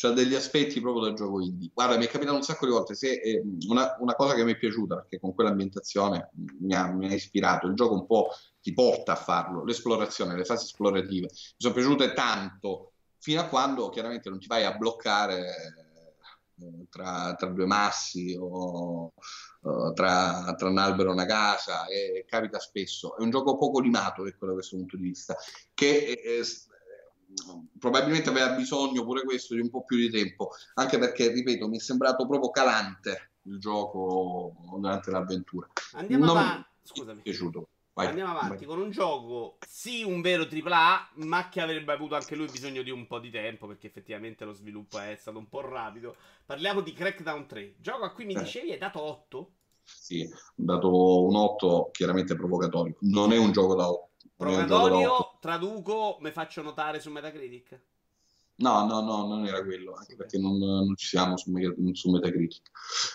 c'ha 0.00 0.10
degli 0.12 0.36
aspetti 0.36 0.80
proprio 0.80 1.06
del 1.06 1.14
gioco 1.14 1.40
indie. 1.40 1.70
Guarda, 1.74 1.96
mi 1.96 2.04
è 2.04 2.08
capitato 2.08 2.36
un 2.36 2.44
sacco 2.44 2.66
di 2.66 2.70
volte. 2.70 2.94
Se, 2.94 3.14
eh, 3.14 3.42
una, 3.66 3.96
una, 3.98 4.14
cosa 4.14 4.34
che 4.34 4.44
mi 4.44 4.52
è 4.52 4.56
piaciuta, 4.56 4.94
perché 4.94 5.18
con 5.18 5.34
quell'ambientazione 5.34 6.30
mi 6.60 6.72
ha, 6.72 6.86
mi 6.92 7.08
ha, 7.08 7.14
ispirato, 7.14 7.66
il 7.66 7.74
gioco 7.74 7.94
un 7.94 8.06
po' 8.06 8.28
ti 8.60 8.72
porta 8.72 9.12
a 9.12 9.16
farlo, 9.16 9.64
l'esplorazione, 9.64 10.36
le 10.36 10.44
fasi 10.44 10.66
esplorative. 10.66 11.26
Mi 11.32 11.56
sono 11.56 11.74
piaciute 11.74 12.12
tanto, 12.12 12.92
fino 13.18 13.40
a 13.40 13.46
quando 13.46 13.88
chiaramente 13.88 14.30
non 14.30 14.38
ti 14.38 14.46
vai 14.46 14.62
a 14.62 14.76
bloccare 14.76 15.48
eh, 16.60 16.86
tra, 16.88 17.34
tra, 17.34 17.48
due 17.48 17.66
massi 17.66 18.36
o 18.38 19.12
uh, 19.62 19.92
tra, 19.94 20.54
tra, 20.56 20.68
un 20.68 20.78
albero 20.78 21.08
e 21.08 21.12
una 21.12 21.26
casa, 21.26 21.86
e 21.86 22.24
capita 22.24 22.60
spesso. 22.60 23.16
È 23.16 23.22
un 23.22 23.30
gioco 23.30 23.58
poco 23.58 23.80
limato, 23.80 24.22
da 24.22 24.52
questo 24.52 24.76
punto 24.76 24.96
di 24.96 25.02
vista, 25.02 25.34
che... 25.74 26.22
Probabilmente 27.78 28.30
aveva 28.30 28.50
bisogno 28.50 29.04
pure 29.04 29.22
questo 29.22 29.54
di 29.54 29.60
un 29.60 29.70
po' 29.70 29.84
più 29.84 29.96
di 29.96 30.10
tempo, 30.10 30.50
anche 30.74 30.98
perché, 30.98 31.30
ripeto, 31.30 31.68
mi 31.68 31.76
è 31.76 31.80
sembrato 31.80 32.26
proprio 32.26 32.50
calante 32.50 33.32
il 33.42 33.58
gioco 33.58 34.54
durante 34.76 35.10
l'avventura. 35.10 35.68
Andiamo 35.92 36.24
non 36.24 36.36
avanti. 36.36 36.68
Scusami. 36.82 37.20
piaciuto. 37.20 37.68
Vai, 37.92 38.06
Andiamo 38.06 38.30
avanti 38.30 38.64
vai. 38.64 38.66
con 38.66 38.80
un 38.80 38.90
gioco, 38.90 39.58
sì, 39.66 40.04
un 40.04 40.20
vero 40.20 40.44
AAA, 40.44 41.10
ma 41.14 41.48
che 41.48 41.60
avrebbe 41.60 41.92
avuto 41.92 42.14
anche 42.14 42.36
lui 42.36 42.46
bisogno 42.46 42.82
di 42.82 42.90
un 42.90 43.08
po' 43.08 43.18
di 43.18 43.28
tempo, 43.28 43.66
perché 43.66 43.88
effettivamente 43.88 44.44
lo 44.44 44.52
sviluppo 44.52 45.00
è 45.00 45.16
stato 45.18 45.38
un 45.38 45.48
po' 45.48 45.62
rapido. 45.62 46.14
Parliamo 46.46 46.80
di 46.80 46.92
Crackdown 46.92 47.46
3, 47.46 47.74
gioco 47.78 48.04
a 48.04 48.12
cui 48.12 48.24
mi 48.24 48.34
eh. 48.34 48.42
dicevi 48.42 48.70
hai 48.70 48.78
dato 48.78 49.02
8? 49.02 49.52
Sì, 49.82 50.28
dato 50.54 51.24
un 51.24 51.34
8 51.34 51.90
chiaramente 51.92 52.36
provocatorio. 52.36 52.96
Non 53.00 53.32
è 53.32 53.36
un 53.36 53.50
gioco 53.50 53.74
da 53.74 53.90
8 53.90 54.07
Provatorio, 54.38 55.36
traduco, 55.40 56.18
mi 56.20 56.30
faccio 56.30 56.62
notare 56.62 57.00
su 57.00 57.10
Metacritic. 57.10 57.80
No, 58.58 58.86
no, 58.86 59.00
no, 59.00 59.26
non 59.26 59.44
era 59.44 59.64
quello, 59.64 59.94
anche 59.94 60.14
perché 60.14 60.38
non, 60.38 60.58
non 60.58 60.94
ci 60.94 61.08
siamo 61.08 61.36
su, 61.36 61.52
su 61.92 62.10
Metacritic. 62.10 62.70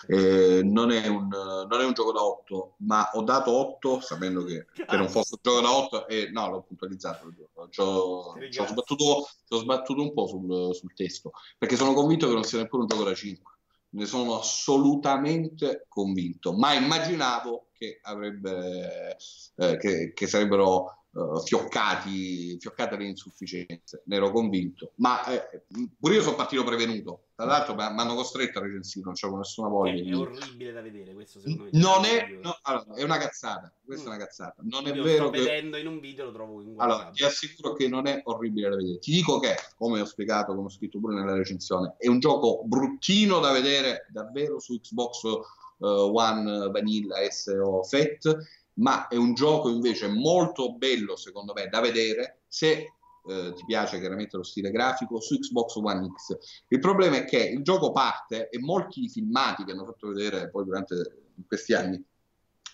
Eh, 0.06 0.60
non, 0.62 0.90
è 0.90 1.06
un, 1.06 1.28
non, 1.28 1.80
è 1.80 1.84
un, 1.84 1.94
gioco 1.94 2.12
da 2.12 2.22
8, 2.22 2.74
ma 2.80 3.08
ho 3.14 3.22
dato 3.22 3.52
8 3.52 4.00
sapendo 4.00 4.44
che, 4.44 4.66
che 4.74 4.96
non 4.96 5.08
fosse 5.08 5.36
un 5.36 5.40
gioco 5.42 5.60
da 5.62 5.74
8 5.74 6.08
e 6.08 6.28
no, 6.30 6.50
l'ho 6.50 6.62
puntualizzato. 6.62 7.32
Ci 7.70 7.80
ho, 7.80 8.34
sbattuto, 8.66 9.26
sbattuto, 9.48 10.02
un 10.02 10.12
po' 10.12 10.26
sul, 10.26 10.74
sul, 10.74 10.92
testo, 10.92 11.30
perché 11.56 11.76
sono 11.76 11.94
convinto 11.94 12.26
che 12.26 12.34
non 12.34 12.44
sia 12.44 12.58
neppure 12.58 12.82
un 12.82 12.88
gioco 12.88 13.04
da 13.04 13.14
5. 13.14 13.52
Ne 13.92 14.04
sono 14.04 14.38
assolutamente 14.38 15.86
convinto, 15.88 16.52
ma 16.52 16.74
immaginavo 16.74 17.68
che, 17.72 17.98
avrebbe, 18.02 19.16
eh, 19.56 19.76
che, 19.78 20.12
che 20.12 20.26
sarebbero 20.26 21.03
uh, 21.14 21.40
fioccati, 21.40 22.58
fioccate 22.58 22.96
le 22.96 23.06
insufficienze, 23.06 24.02
ne 24.06 24.16
ero 24.16 24.30
convinto. 24.30 24.92
Ma 24.96 25.24
eh, 25.26 25.64
pure 25.98 26.14
io 26.14 26.22
sono 26.22 26.36
partito 26.36 26.64
prevenuto. 26.64 27.24
Tra 27.34 27.46
l'altro 27.46 27.74
mi 27.74 27.82
hanno 27.82 28.14
costretto 28.14 28.60
a 28.60 28.62
recensire, 28.62 29.04
non 29.04 29.14
c'avevo 29.14 29.38
nessuna 29.38 29.68
voglia. 29.68 30.02
È, 30.02 30.08
è 30.08 30.16
orribile 30.16 30.72
da 30.72 30.82
vedere 30.82 31.14
questo 31.14 31.40
secondo 31.40 31.64
me. 31.64 31.70
Non 31.72 32.04
è, 32.04 32.38
no, 32.40 32.56
allora, 32.62 32.94
è 32.94 33.02
una 33.02 33.18
cazzata, 33.18 33.72
questa 33.84 34.08
mm. 34.08 34.12
è 34.12 34.14
una 34.14 34.24
cazzata. 34.24 34.54
Non 34.62 34.84
io 34.84 34.92
è 34.92 35.00
vero 35.00 35.24
sto 35.24 35.30
che... 35.30 35.38
vedendo 35.38 35.76
in 35.76 35.86
un 35.88 35.98
video 35.98 36.26
lo 36.26 36.32
trovo 36.32 36.62
Allora, 36.76 37.10
ti 37.12 37.24
assicuro 37.24 37.72
che 37.72 37.88
non 37.88 38.06
è 38.06 38.20
orribile 38.24 38.68
da 38.68 38.76
vedere. 38.76 38.98
Ti 38.98 39.10
dico 39.10 39.40
che, 39.40 39.56
come 39.76 40.00
ho 40.00 40.04
spiegato, 40.04 40.54
come 40.54 40.66
ho 40.66 40.70
scritto 40.70 41.00
pure 41.00 41.14
nella 41.14 41.34
recensione, 41.34 41.96
è 41.98 42.06
un 42.06 42.20
gioco 42.20 42.62
bruttino 42.64 43.40
da 43.40 43.50
vedere 43.50 44.06
davvero 44.12 44.60
su 44.60 44.78
Xbox 44.78 45.22
uh, 45.22 45.86
One 45.86 46.70
Vanilla 46.70 47.16
SO 47.30 47.82
FET 47.82 48.62
ma 48.74 49.08
è 49.08 49.16
un 49.16 49.34
gioco 49.34 49.68
invece 49.68 50.08
molto 50.08 50.74
bello 50.74 51.16
secondo 51.16 51.52
me 51.52 51.68
da 51.68 51.80
vedere 51.80 52.42
se 52.48 52.94
eh, 53.26 53.52
ti 53.54 53.64
piace 53.64 53.98
chiaramente 53.98 54.36
lo 54.36 54.42
stile 54.42 54.70
grafico 54.70 55.20
su 55.20 55.38
Xbox 55.38 55.76
One 55.76 56.08
X. 56.14 56.36
Il 56.68 56.78
problema 56.78 57.16
è 57.16 57.24
che 57.24 57.38
il 57.38 57.62
gioco 57.62 57.92
parte 57.92 58.48
e 58.50 58.58
molti 58.58 59.08
filmati 59.08 59.64
che 59.64 59.72
hanno 59.72 59.86
fatto 59.86 60.08
vedere 60.08 60.50
poi 60.50 60.64
durante 60.64 61.32
questi 61.46 61.72
anni, 61.72 62.02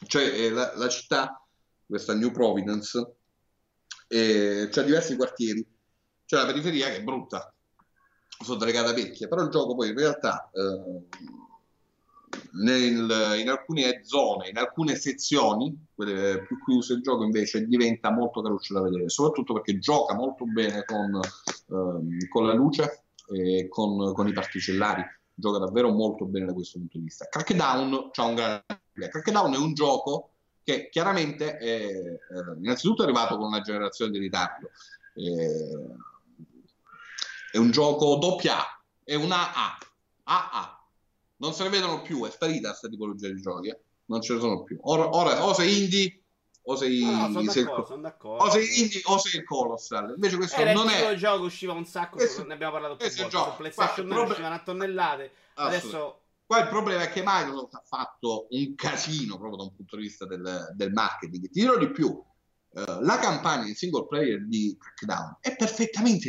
cioè 0.07 0.25
eh, 0.25 0.51
la, 0.51 0.73
la, 0.77 0.89
città, 0.89 1.47
questa 1.87 2.15
New 2.15 2.31
Providence, 2.33 3.15
eh, 4.09 4.69
c'ha 4.71 4.83
diversi 4.83 5.17
quartieri, 5.17 5.65
c'è 6.25 6.37
la 6.37 6.47
periferia 6.47 6.89
che 6.89 6.97
è 6.97 7.03
brutta, 7.03 7.55
sono 8.43 8.59
delle 8.59 8.73
case 8.73 8.95
vecchie, 8.95 9.29
però 9.29 9.43
il 9.43 9.51
gioco 9.51 9.75
poi 9.75 9.91
in 9.91 9.97
realtà 9.97 10.51
eh, 10.53 11.07
nel, 12.53 13.39
in 13.39 13.49
alcune 13.49 14.01
zone, 14.05 14.49
in 14.49 14.57
alcune 14.57 14.97
sezioni, 14.97 15.87
quelle 15.95 16.43
più 16.47 16.63
chiuse, 16.65 16.95
il 16.95 17.03
gioco 17.03 17.25
invece 17.25 17.67
diventa 17.67 18.11
molto 18.11 18.43
caruccio 18.43 18.75
da 18.75 18.83
vedere, 18.83 19.09
soprattutto 19.09 19.55
perché 19.55 19.79
gioca 19.79 20.15
molto 20.15 20.45
bene 20.45 20.85
con, 20.85 21.21
ehm, 21.71 22.29
con 22.29 22.47
la 22.47 22.55
luce 22.55 23.05
e 23.33 23.69
con, 23.69 24.13
con, 24.13 24.29
i 24.29 24.33
particellari, 24.33 25.05
gioca 25.35 25.59
davvero 25.59 25.91
molto 25.91 26.25
bene 26.25 26.47
da 26.47 26.53
questo 26.53 26.79
punto 26.79 26.99
di 26.99 27.05
vista. 27.05 27.27
Crackdown 27.27 28.11
ha 28.15 28.25
un 28.25 28.35
grande 28.35 28.65
Crackdown 29.09 29.55
è 29.55 29.59
un 29.59 29.73
gioco 29.73 30.31
che 30.63 30.89
chiaramente 30.91 31.57
è, 31.57 31.67
eh, 31.67 32.21
innanzitutto 32.61 33.03
è 33.03 33.05
arrivato 33.05 33.37
con 33.37 33.47
una 33.47 33.61
generazione 33.61 34.11
di 34.11 34.19
ritardo. 34.19 34.71
Eh, 35.15 35.97
è 37.53 37.57
un 37.57 37.71
gioco 37.71 38.17
doppia 38.17 38.59
A, 38.59 38.83
è 39.03 39.15
una 39.15 39.53
A, 39.55 39.79
AA 40.25 40.80
non 41.41 41.53
se 41.53 41.65
ne 41.65 41.69
vedono 41.69 42.03
più, 42.03 42.25
è 42.25 42.31
sparita 42.31 42.69
questa 42.69 42.89
tipologia 42.89 43.29
di 43.29 43.41
giochi, 43.41 43.69
eh? 43.69 43.81
non 44.07 44.23
ce 44.23 44.35
ne 44.35 44.41
sono 44.41 44.63
più. 44.63 44.79
Ora, 44.83 45.09
ora 45.15 45.45
o 45.45 45.53
sei 45.53 45.83
indie 45.83 46.23
o 46.63 46.77
sei, 46.77 47.03
no, 47.03 47.33
sono 47.33 47.51
sei 47.51 47.65
d'accordo. 47.65 48.45
o 48.45 48.51
sei 48.51 48.81
indie 48.81 49.01
o 49.05 49.19
sei 49.19 49.41
il 49.41 49.45
colossal. 49.45 50.13
Invece 50.15 50.37
questo 50.37 50.61
Era 50.61 50.73
non 50.73 50.89
è 50.89 51.11
il 51.11 51.19
gioco 51.19 51.45
usciva 51.45 51.73
un 51.73 51.85
sacco, 51.85 52.17
questo, 52.17 52.45
ne 52.45 52.55
abbiamo 52.55 52.73
parlato 52.73 52.97
più 52.97 53.07
volte. 53.07 53.37
Su 53.37 53.57
PlayStation 53.57 54.07
9 54.07 54.31
uscivano 54.31 54.55
a 54.55 54.63
tonnellate. 54.63 55.33
Adesso 55.55 56.21
Qua 56.51 56.63
il 56.63 56.69
problema 56.69 57.03
è 57.03 57.13
che 57.13 57.23
Microsoft 57.25 57.75
ha 57.75 57.83
fatto 57.87 58.49
un 58.51 58.75
casino 58.75 59.39
proprio 59.39 59.59
da 59.59 59.63
un 59.63 59.77
punto 59.77 59.95
di 59.95 60.03
vista 60.03 60.27
del, 60.27 60.73
del 60.75 60.93
marketing. 60.93 61.49
Ti 61.49 61.61
dirò 61.61 61.79
di 61.79 61.93
più, 61.93 62.09
uh, 62.09 62.25
la 63.03 63.19
campagna 63.21 63.69
in 63.69 63.77
single 63.77 64.09
player 64.09 64.45
di 64.49 64.77
Crackdown 64.77 65.37
è 65.39 65.55
perfettamente 65.55 66.29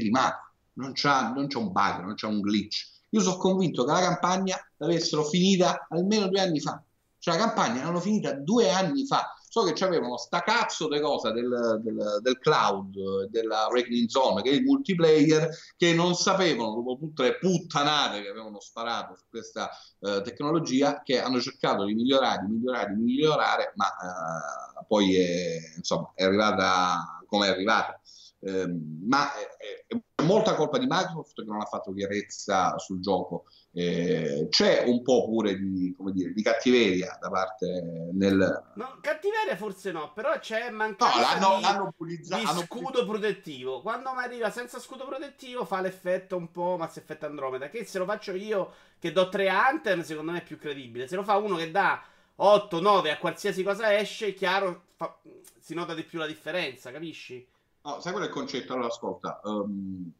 c'è, 0.93 1.31
non 1.33 1.47
c'è 1.47 1.57
un 1.57 1.71
bug, 1.71 2.03
non 2.03 2.13
c'è 2.13 2.27
un 2.27 2.39
glitch. 2.39 3.00
Io 3.11 3.21
sono 3.21 3.37
convinto 3.37 3.83
che 3.83 3.91
la 3.91 3.99
campagna 3.99 4.57
l'avessero 4.77 5.23
finita 5.23 5.87
almeno 5.89 6.27
due 6.27 6.41
anni 6.41 6.59
fa. 6.59 6.83
Cioè 7.19 7.37
la 7.37 7.45
campagna 7.45 7.83
l'hanno 7.83 7.99
finita 7.99 8.33
due 8.33 8.69
anni 8.69 9.05
fa 9.05 9.35
so 9.51 9.63
che 9.63 9.83
avevano 9.83 10.15
sta 10.15 10.43
cazzo 10.43 10.87
di 10.87 11.01
cosa 11.01 11.31
del, 11.31 11.81
del, 11.83 12.19
del, 12.21 12.39
cloud, 12.39 13.27
della 13.27 13.67
Reckoning 13.69 14.07
Zone, 14.07 14.41
che 14.41 14.49
è 14.49 14.53
il 14.53 14.63
multiplayer, 14.63 15.49
che 15.75 15.93
non 15.93 16.15
sapevano, 16.15 16.75
dopo 16.75 16.95
tutte 16.97 17.23
le 17.23 17.37
puttanate 17.37 18.21
che 18.21 18.29
avevano 18.29 18.61
sparato 18.61 19.17
su 19.17 19.25
questa 19.29 19.69
uh, 19.99 20.21
tecnologia, 20.21 21.01
che 21.03 21.19
hanno 21.19 21.41
cercato 21.41 21.83
di 21.83 21.93
migliorare, 21.93 22.45
di 22.45 22.53
migliorare, 22.53 22.93
di 22.93 23.01
migliorare, 23.01 23.73
ma 23.75 23.87
uh, 23.87 24.85
poi 24.87 25.17
è, 25.17 25.57
insomma, 25.75 26.13
è 26.15 26.23
arrivata 26.23 27.21
come 27.27 27.47
è 27.47 27.49
arrivata. 27.49 27.99
Uh, 28.41 28.99
ma 29.07 29.31
è, 29.35 29.85
è 29.87 30.23
molta 30.23 30.55
colpa 30.55 30.77
di 30.77 30.87
Microsoft 30.87 31.35
che 31.35 31.47
non 31.47 31.61
ha 31.61 31.65
fatto 31.65 31.93
chiarezza 31.93 32.77
sul 32.77 32.99
gioco. 32.99 33.45
Eh, 33.73 34.47
c'è 34.49 34.83
un 34.85 35.01
po' 35.01 35.25
pure 35.25 35.57
di, 35.57 35.95
dire, 36.11 36.33
di 36.33 36.41
cattiveria 36.41 37.17
da 37.21 37.29
parte 37.29 38.09
nel... 38.13 38.71
No, 38.75 38.97
cattiveria 39.01 39.55
forse 39.55 39.91
no, 39.91 40.11
però 40.13 40.37
c'è 40.39 40.69
mancanza 40.69 41.39
no, 41.39 41.51
l'hanno, 41.51 41.55
di, 41.55 41.61
l'hanno 41.61 41.93
pulizzato, 41.95 42.53
di 42.53 42.65
scudo 42.65 43.05
protettivo. 43.05 43.81
Quando 43.81 44.11
mi 44.13 44.23
arriva 44.23 44.49
senza 44.49 44.79
scudo 44.79 45.05
protettivo 45.05 45.65
fa 45.65 45.81
l'effetto 45.81 46.35
un 46.35 46.51
po' 46.51 46.75
Mass 46.77 46.97
Effect 46.97 47.23
Andromeda, 47.23 47.69
che 47.69 47.85
se 47.85 47.97
lo 47.97 48.05
faccio 48.05 48.33
io 48.33 48.73
che 48.99 49.11
do 49.11 49.29
3 49.29 49.47
Anthem 49.49 50.01
secondo 50.01 50.31
me 50.31 50.39
è 50.39 50.43
più 50.43 50.57
credibile. 50.57 51.07
Se 51.07 51.15
lo 51.15 51.23
fa 51.23 51.37
uno 51.37 51.55
che 51.55 51.71
dà 51.71 52.03
8, 52.35 52.79
9 52.81 53.11
a 53.11 53.17
qualsiasi 53.17 53.63
cosa 53.63 53.97
esce, 53.97 54.33
chiaro, 54.33 54.83
fa, 54.95 55.17
si 55.59 55.73
nota 55.73 55.93
di 55.93 56.03
più 56.03 56.19
la 56.19 56.27
differenza, 56.27 56.91
capisci? 56.91 57.47
No, 57.83 57.99
sai 57.99 58.11
qual 58.11 58.25
è 58.25 58.27
il 58.27 58.33
concetto? 58.33 58.73
Allora, 58.73 58.87
ascolta, 58.87 59.39
um, 59.43 60.11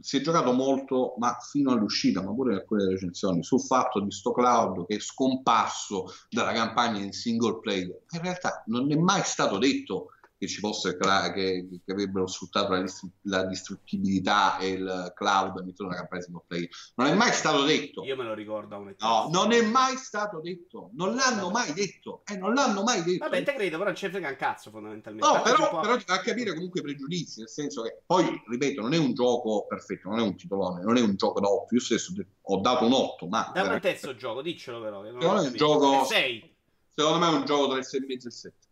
si 0.00 0.16
è 0.16 0.20
giocato 0.20 0.52
molto, 0.52 1.14
ma 1.18 1.36
fino 1.40 1.72
all'uscita, 1.72 2.22
ma 2.22 2.32
pure 2.32 2.52
in 2.52 2.58
alcune 2.60 2.88
recensioni, 2.88 3.42
sul 3.42 3.60
fatto 3.60 4.00
di 4.00 4.10
sto 4.10 4.32
cloud 4.32 4.86
che 4.86 4.96
è 4.96 5.00
scomparso 5.00 6.06
dalla 6.30 6.52
campagna 6.52 7.00
in 7.00 7.12
single 7.12 7.60
player. 7.60 8.00
In 8.10 8.22
realtà 8.22 8.62
non 8.66 8.90
è 8.90 8.96
mai 8.96 9.22
stato 9.24 9.58
detto 9.58 10.12
che 10.40 10.48
ci 10.48 10.60
fosse 10.60 10.96
che, 10.96 11.68
che 11.84 11.92
avrebbero 11.92 12.26
sfruttato 12.26 12.72
la, 12.72 12.80
distru- 12.80 13.12
la, 13.24 13.44
distruttibilità 13.44 14.56
e 14.56 14.68
il 14.70 15.12
cloud 15.14 15.58
all'interno 15.58 15.90
della 15.90 15.96
campagna 15.96 16.22
single 16.22 16.44
player. 16.46 16.68
Non 16.94 17.06
è 17.08 17.14
mai 17.14 17.30
stato 17.32 17.62
detto. 17.64 18.02
Io 18.04 18.16
me 18.16 18.24
lo 18.24 18.32
ricordo 18.32 18.78
un 18.78 18.94
No, 19.00 19.28
non 19.30 19.52
è 19.52 19.60
mai 19.60 19.98
stato 19.98 20.40
detto. 20.40 20.92
Non 20.94 21.14
l'hanno 21.14 21.50
mai 21.50 21.74
detto. 21.74 22.22
Eh, 22.24 22.38
non 22.38 22.54
l'hanno 22.54 22.82
mai 22.82 23.02
detto. 23.02 23.24
Vabbè, 23.24 23.42
te 23.42 23.52
credo, 23.52 23.76
però 23.76 23.90
non 23.90 23.96
ci 23.96 24.08
frega 24.08 24.30
un 24.30 24.36
cazzo 24.36 24.70
fondamentalmente. 24.70 25.28
No, 25.28 25.42
però, 25.42 25.78
però 25.78 25.96
ti 25.98 26.04
fa 26.06 26.20
capire 26.20 26.54
comunque 26.54 26.80
i 26.80 26.84
pregiudizi, 26.84 27.40
nel 27.40 27.50
senso 27.50 27.82
che 27.82 28.00
poi, 28.06 28.42
ripeto, 28.48 28.80
non 28.80 28.94
è 28.94 28.98
un 28.98 29.12
gioco 29.12 29.66
perfetto, 29.68 30.08
non 30.08 30.20
è 30.20 30.22
un 30.22 30.36
titolone, 30.36 30.82
non 30.82 30.96
è 30.96 31.02
un 31.02 31.16
gioco 31.16 31.38
da 31.40 31.48
8. 31.50 31.74
Io 31.74 31.80
stesso 31.82 32.14
ho 32.40 32.60
dato 32.60 32.86
un 32.86 32.94
8, 32.94 33.26
ma... 33.26 33.50
Da 33.52 33.62
un 33.64 33.78
terzo 33.78 34.16
gioco, 34.16 34.40
diccelo 34.40 34.80
però. 34.80 35.02
Che 35.02 35.10
non 35.10 35.36
è 35.36 35.40
un 35.48 35.52
gioco... 35.52 36.04
6. 36.06 36.54
Secondo 36.88 37.18
me 37.18 37.30
è 37.30 37.34
un 37.34 37.44
gioco 37.44 37.68
tra 37.68 37.78
il 37.78 37.86
6,5 37.86 38.08
e 38.08 38.14
il 38.14 38.32
7 38.32 38.68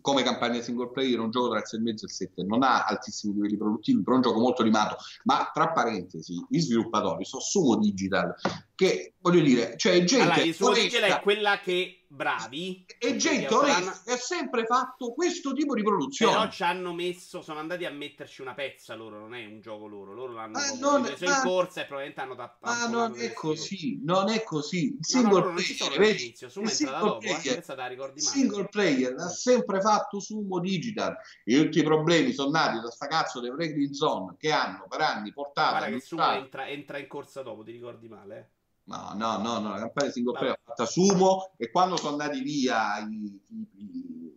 come 0.00 0.22
campagna 0.22 0.60
single 0.60 0.90
player 0.90 1.20
un 1.20 1.30
gioco 1.30 1.50
tra 1.50 1.58
il 1.58 1.66
6 1.66 1.78
e 1.78 1.82
mezzo 1.82 2.04
e 2.04 2.08
il 2.08 2.14
7 2.14 2.42
non 2.44 2.62
ha 2.62 2.84
altissimi 2.84 3.34
livelli 3.34 3.56
produttivi 3.56 4.02
però 4.02 4.12
è 4.12 4.16
un 4.16 4.22
gioco 4.22 4.40
molto 4.40 4.62
limato. 4.62 4.96
Ma 5.24 5.50
tra 5.52 5.72
parentesi 5.72 6.44
gli 6.48 6.58
sviluppatori 6.58 7.24
sono 7.24 7.42
Sumo 7.42 7.76
Digital 7.76 8.34
che 8.74 9.14
voglio 9.20 9.40
dire 9.40 9.76
cioè 9.76 10.02
gente 10.04 10.24
allora, 10.24 10.42
il 10.42 10.54
Sumo 10.54 10.72
Digital 10.72 11.10
è 11.10 11.20
quella 11.22 11.58
che 11.60 11.97
bravi. 12.08 12.84
E 12.98 13.16
gente 13.16 13.54
ha 13.54 14.16
sempre 14.16 14.64
fatto 14.64 15.12
questo 15.12 15.52
tipo 15.52 15.74
di 15.74 15.82
produzione. 15.82 16.32
Però 16.32 16.50
ci 16.50 16.62
hanno 16.62 16.92
messo, 16.92 17.42
sono 17.42 17.60
andati 17.60 17.84
a 17.84 17.90
metterci 17.90 18.40
una 18.40 18.54
pezza 18.54 18.94
loro, 18.94 19.18
non 19.18 19.34
è 19.34 19.44
un 19.44 19.60
gioco 19.60 19.86
loro. 19.86 20.14
Loro 20.14 20.32
l'hanno 20.32 20.58
eh, 20.58 20.78
non, 20.78 21.02
preso 21.02 21.24
ma, 21.26 21.36
in 21.36 21.42
corsa 21.42 21.82
e 21.82 21.84
probabilmente 21.84 22.20
hanno 22.20 22.34
tappato. 22.34 22.78
Ma 22.78 22.88
non 22.88 23.20
è 23.20 23.32
così, 23.32 24.00
non 24.02 24.28
è 24.30 24.42
così. 24.42 24.96
Il 24.98 25.04
single 25.04 25.40
no, 25.40 25.50
no, 25.50 25.54
player, 25.54 25.98
vedi, 25.98 26.34
il 26.38 26.50
single 26.50 26.98
dopo, 26.98 27.20
eh, 27.20 27.38
player, 27.40 28.12
eh, 28.14 28.20
single 28.20 28.68
player 28.68 29.12
l'ha 29.14 29.28
sempre 29.28 29.80
fatto 29.80 30.18
Sumo 30.20 30.58
Digital. 30.58 31.16
E 31.44 31.62
tutti 31.62 31.78
i 31.78 31.82
problemi 31.82 32.32
sono 32.32 32.50
nati 32.50 32.80
da 32.80 32.90
sta 32.90 33.06
cazzo 33.06 33.40
dei 33.40 33.50
Breaking 33.50 33.92
Zone 33.92 34.36
che 34.38 34.50
hanno 34.50 34.86
per 34.88 35.00
anni 35.02 35.32
portato... 35.32 35.76
Guarda 35.76 35.94
che 35.94 36.00
Sumo 36.00 36.32
entra, 36.32 36.68
entra 36.68 36.98
in 36.98 37.06
corsa 37.06 37.42
dopo, 37.42 37.62
ti 37.62 37.72
ricordi 37.72 38.08
male, 38.08 38.38
eh? 38.38 38.57
No, 38.88 39.12
no, 39.14 39.36
no, 39.36 39.58
no, 39.58 39.70
la 39.72 39.80
campagna 39.80 40.10
single 40.10 40.38
player 40.38 40.54
ha 40.54 40.60
fatta 40.64 40.86
Sumo 40.86 41.52
e 41.58 41.70
quando 41.70 41.98
sono 41.98 42.12
andati 42.12 42.40
via 42.40 42.98
i, 43.00 43.38
i, 43.50 44.34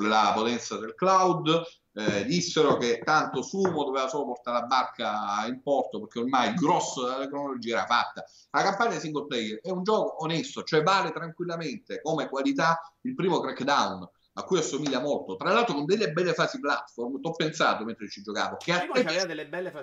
la 0.00 0.32
potenza 0.34 0.76
del 0.76 0.96
cloud 0.96 1.62
eh, 1.92 2.24
dissero 2.24 2.78
che 2.78 3.00
tanto 3.04 3.42
Sumo 3.42 3.84
doveva 3.84 4.08
solo 4.08 4.26
portare 4.26 4.58
la 4.58 4.66
barca 4.66 5.46
in 5.46 5.62
porto 5.62 6.00
perché 6.00 6.18
ormai 6.18 6.48
il 6.48 6.56
grosso 6.56 7.04
della 7.04 7.20
tecnologia 7.20 7.76
era 7.76 7.86
fatta. 7.86 8.24
La 8.50 8.62
campagna 8.62 8.98
single 8.98 9.26
player 9.26 9.60
è 9.60 9.70
un 9.70 9.84
gioco 9.84 10.20
onesto, 10.24 10.64
cioè 10.64 10.82
vale 10.82 11.12
tranquillamente 11.12 12.00
come 12.02 12.28
qualità 12.28 12.80
il 13.02 13.14
primo 13.14 13.38
Crackdown 13.38 14.10
a 14.38 14.42
cui 14.42 14.58
assomiglia 14.58 15.00
molto, 15.00 15.36
tra 15.36 15.52
l'altro 15.52 15.74
con 15.74 15.86
delle 15.86 16.12
belle 16.12 16.34
fasi 16.34 16.58
platform, 16.60 17.20
ti 17.20 17.28
ho 17.28 17.32
pensato 17.32 17.84
mentre 17.84 18.08
ci 18.10 18.20
giocavo, 18.20 18.56
che 18.56 18.72
a, 18.72 18.80
te, 18.80 19.04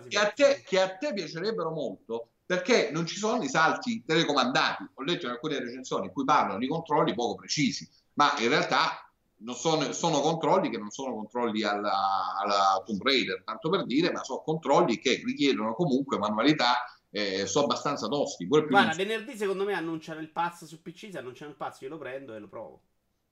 che, 0.09 0.17
a 0.17 0.29
te, 0.29 0.61
che 0.63 0.79
a 0.79 0.95
te 0.95 1.13
piacerebbero 1.13 1.71
molto, 1.71 2.32
perché 2.45 2.89
non 2.91 3.05
ci 3.05 3.17
sono 3.17 3.43
i 3.43 3.49
salti 3.49 4.03
telecomandati. 4.05 4.83
Ho 4.95 5.03
letto 5.03 5.25
in 5.25 5.31
alcune 5.31 5.59
recensioni 5.59 6.07
in 6.07 6.11
cui 6.11 6.23
parlano 6.23 6.59
di 6.59 6.67
controlli 6.67 7.13
poco 7.13 7.35
precisi, 7.35 7.87
ma 8.13 8.33
in 8.39 8.49
realtà 8.49 9.07
sono, 9.53 9.91
sono, 9.91 10.21
controlli 10.21 10.69
che 10.69 10.77
non 10.77 10.89
sono 10.89 11.13
controlli 11.13 11.63
alla, 11.63 12.37
alla, 12.41 12.81
Tomb 12.85 13.01
Raider, 13.01 13.43
tanto 13.43 13.69
per 13.69 13.85
dire, 13.85 14.11
ma 14.11 14.23
sono 14.23 14.41
controlli 14.41 14.99
che 14.99 15.21
richiedono 15.23 15.73
comunque 15.73 16.17
manualità. 16.17 16.85
Eh, 17.15 17.45
sono 17.45 17.65
abbastanza 17.65 18.07
tosti. 18.07 18.47
Guarda, 18.47 18.91
venerdì 18.95 19.37
secondo 19.37 19.65
me 19.65 19.73
annunciano 19.73 20.19
il 20.19 20.31
pass 20.31 20.65
su 20.65 20.81
PC. 20.81 21.11
Se 21.11 21.19
annunciano 21.19 21.51
il 21.51 21.57
pass, 21.57 21.81
io 21.81 21.89
lo 21.89 21.99
prendo 21.99 22.33
e 22.33 22.39
lo 22.39 22.47
provo. 22.47 22.81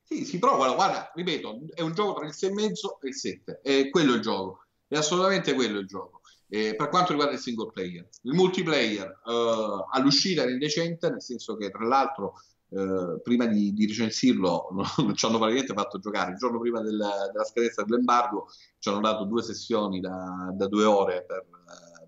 Sì, 0.04 0.24
si 0.24 0.38
prova. 0.38 0.71
Guarda, 0.76 1.12
ripeto, 1.15 1.62
è 1.74 1.82
un 1.82 1.93
gioco 1.93 2.19
tra 2.19 2.26
il 2.26 2.34
6,5 2.36 3.06
e 3.06 3.08
il 3.08 3.15
7. 3.15 3.62
È 3.63 3.89
quello 3.89 4.13
il 4.13 4.21
gioco. 4.21 4.65
È 4.88 4.97
assolutamente 4.97 5.54
quello 5.54 5.80
il 5.80 5.88
gioco. 5.88 6.21
Eh, 6.54 6.76
per 6.76 6.90
quanto 6.90 7.12
riguarda 7.12 7.34
il 7.34 7.40
single 7.40 7.72
player, 7.72 8.06
il 8.24 8.34
multiplayer 8.34 9.22
eh, 9.26 9.86
all'uscita 9.92 10.42
era 10.42 10.52
indecente, 10.52 11.10
nel 11.10 11.22
senso 11.22 11.56
che 11.56 11.70
tra 11.70 11.86
l'altro 11.86 12.34
eh, 12.72 13.22
prima 13.24 13.46
di, 13.46 13.72
di, 13.72 13.88
recensirlo 13.88 14.68
non 15.00 15.16
ci 15.16 15.26
hanno 15.26 15.38
praticamente 15.38 15.74
fatto 15.74 15.98
giocare. 16.00 16.32
Il 16.32 16.38
giorno 16.38 16.60
prima 16.60 16.82
del, 16.82 16.98
della 16.98 17.46
scadenza 17.46 17.84
dell'embargo 17.84 18.48
ci 18.80 18.90
hanno 18.90 19.00
dato 19.00 19.24
due 19.24 19.42
sessioni 19.42 20.02
da, 20.02 20.52
da 20.54 20.68
due 20.68 20.84
ore 20.84 21.24
per, 21.26 21.46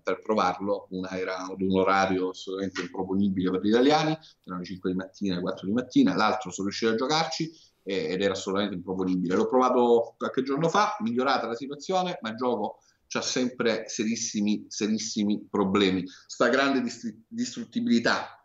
per, 0.02 0.18
provarlo. 0.18 0.88
Una 0.90 1.08
era 1.12 1.38
ad 1.38 1.62
un 1.62 1.78
orario 1.78 2.28
assolutamente 2.28 2.82
improponibile 2.82 3.50
per 3.50 3.62
gli 3.62 3.68
italiani, 3.68 4.14
erano 4.44 4.60
le 4.60 4.66
5 4.66 4.90
di 4.90 4.96
mattina, 4.96 5.34
le 5.36 5.40
4 5.40 5.66
di 5.66 5.72
mattina, 5.72 6.14
l'altro 6.14 6.50
sono 6.50 6.68
riuscito 6.68 6.92
a 6.92 6.96
giocarci 6.96 7.50
ed 7.82 8.20
era 8.20 8.34
assolutamente 8.34 8.76
improponibile. 8.76 9.36
L'ho 9.36 9.48
provato 9.48 10.14
qualche 10.18 10.42
giorno 10.42 10.68
fa, 10.68 10.98
migliorata 11.00 11.46
la 11.46 11.54
situazione, 11.54 12.18
ma 12.20 12.34
gioco 12.34 12.80
c'ha 13.06 13.20
sempre 13.20 13.88
serissimi, 13.88 14.66
serissimi 14.68 15.46
problemi. 15.48 16.04
Sta 16.26 16.48
grande 16.48 16.82
distruttibilità 17.28 18.44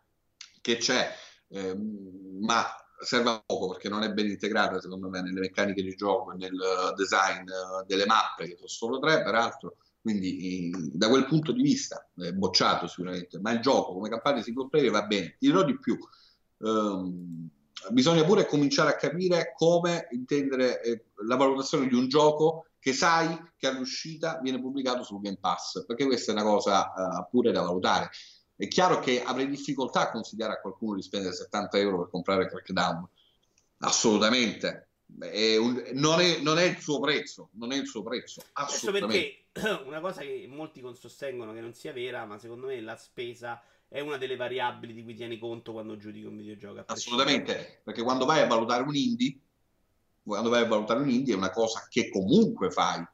che 0.60 0.76
c'è, 0.76 1.10
ehm, 1.48 2.38
ma 2.40 2.64
serve 3.00 3.30
a 3.30 3.42
poco 3.44 3.68
perché 3.68 3.88
non 3.88 4.02
è 4.02 4.12
ben 4.12 4.28
integrata 4.28 4.80
secondo 4.80 5.08
me 5.08 5.22
nelle 5.22 5.40
meccaniche 5.40 5.82
di 5.82 5.94
gioco 5.94 6.32
e 6.32 6.36
nel 6.36 6.58
design 6.96 7.44
uh, 7.48 7.84
delle 7.86 8.04
mappe 8.04 8.46
che 8.46 8.54
sono 8.56 8.68
solo 8.68 8.98
tre 8.98 9.22
peraltro. 9.22 9.76
Quindi 10.02 10.70
da 10.92 11.08
quel 11.08 11.26
punto 11.26 11.52
di 11.52 11.60
vista 11.60 12.08
è 12.16 12.32
bocciato 12.32 12.86
sicuramente. 12.86 13.38
Ma 13.38 13.52
il 13.52 13.60
gioco 13.60 13.92
come 13.92 14.08
campagna 14.08 14.42
single 14.42 14.68
player 14.68 14.90
va 14.90 15.02
bene. 15.02 15.36
Dirò 15.38 15.62
di 15.62 15.78
più. 15.78 15.98
Um, 16.58 17.50
bisogna 17.90 18.24
pure 18.24 18.46
cominciare 18.46 18.90
a 18.90 18.96
capire 18.96 19.52
come 19.56 20.08
intendere 20.12 20.82
eh, 20.82 21.04
la 21.26 21.36
valutazione 21.36 21.86
di 21.86 21.94
un 21.94 22.08
gioco 22.08 22.69
che 22.80 22.94
sai 22.94 23.38
che 23.56 23.66
all'uscita 23.66 24.40
viene 24.40 24.58
pubblicato 24.58 25.02
sul 25.02 25.20
Game 25.20 25.36
Pass, 25.38 25.84
perché 25.84 26.06
questa 26.06 26.32
è 26.32 26.34
una 26.34 26.44
cosa 26.44 26.92
uh, 26.94 27.28
pure 27.30 27.52
da 27.52 27.60
valutare. 27.60 28.10
È 28.56 28.66
chiaro 28.68 28.98
che 29.00 29.22
avrei 29.22 29.48
difficoltà 29.48 30.00
a 30.00 30.10
consigliare 30.10 30.54
a 30.54 30.60
qualcuno 30.60 30.96
di 30.96 31.02
spendere 31.02 31.34
70 31.34 31.78
euro 31.78 31.98
per 32.00 32.10
comprare 32.10 32.48
Crackdown, 32.48 33.06
assolutamente. 33.78 34.88
È 35.18 35.56
un, 35.56 35.82
non, 35.92 36.20
è, 36.20 36.40
non, 36.40 36.58
è, 36.58 36.64
il 36.64 36.78
suo 36.78 37.00
prezzo, 37.00 37.50
non 37.54 37.72
è 37.72 37.76
il 37.76 37.86
suo 37.86 38.02
prezzo, 38.02 38.42
assolutamente. 38.52 39.44
perché 39.52 39.82
una 39.86 40.00
cosa 40.00 40.22
che 40.22 40.46
molti 40.48 40.82
sostengono 40.94 41.52
che 41.52 41.60
non 41.60 41.74
sia 41.74 41.92
vera, 41.92 42.24
ma 42.24 42.38
secondo 42.38 42.68
me 42.68 42.80
la 42.80 42.96
spesa 42.96 43.62
è 43.88 44.00
una 44.00 44.16
delle 44.16 44.36
variabili 44.36 44.94
di 44.94 45.02
cui 45.02 45.14
tieni 45.14 45.38
conto 45.38 45.72
quando 45.72 45.96
giudichi 45.96 46.26
un 46.26 46.36
videogioco. 46.36 46.84
Assolutamente, 46.86 47.80
perché 47.82 48.02
quando 48.02 48.24
vai 48.24 48.40
a 48.40 48.46
valutare 48.46 48.84
un 48.84 48.94
indie 48.94 49.38
quando 50.30 50.50
vai 50.50 50.62
a 50.62 50.66
valutare 50.66 51.00
un 51.00 51.10
indie 51.10 51.34
è 51.34 51.36
una 51.36 51.50
cosa 51.50 51.86
che 51.88 52.08
comunque 52.08 52.70
fai 52.70 53.04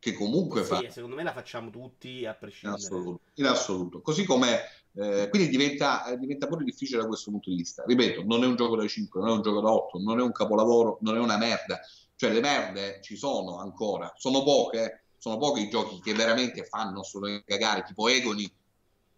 che 0.00 0.12
comunque 0.12 0.62
sì, 0.62 0.68
fai 0.68 0.90
secondo 0.90 1.16
me 1.16 1.22
la 1.22 1.32
facciamo 1.32 1.70
tutti 1.70 2.24
a 2.24 2.34
prescindere 2.34 2.80
in 2.80 2.86
assoluto, 2.86 3.20
in 3.34 3.46
assoluto. 3.46 4.00
così 4.00 4.24
come 4.24 4.60
Eh, 5.00 5.28
quindi 5.28 5.48
diventa, 5.48 6.06
eh, 6.06 6.18
diventa 6.18 6.48
pure 6.48 6.64
difficile 6.64 7.00
da 7.00 7.06
questo 7.06 7.30
punto 7.30 7.50
di 7.50 7.56
vista. 7.56 7.84
Ripeto, 7.86 8.24
non 8.24 8.42
è 8.42 8.46
un 8.46 8.56
gioco 8.56 8.74
da 8.74 8.84
5, 8.84 9.20
non 9.20 9.30
è 9.30 9.32
un 9.34 9.42
gioco 9.42 9.60
da 9.60 9.70
8, 9.70 9.98
non 10.00 10.18
è 10.18 10.22
un 10.22 10.32
capolavoro, 10.32 10.98
non 11.02 11.14
è 11.14 11.20
una 11.20 11.36
merda. 11.36 11.78
Cioè 12.16 12.32
le 12.32 12.40
merde 12.40 12.98
ci 13.00 13.16
sono 13.16 13.60
ancora, 13.60 14.12
sono 14.16 14.42
poche, 14.42 15.04
sono 15.18 15.38
pochi 15.38 15.62
i 15.62 15.70
giochi 15.70 16.00
che 16.00 16.14
veramente 16.14 16.64
fanno 16.64 17.04
solo 17.04 17.28
cagare, 17.44 17.84
tipo 17.84 18.08
Egoni. 18.08 18.50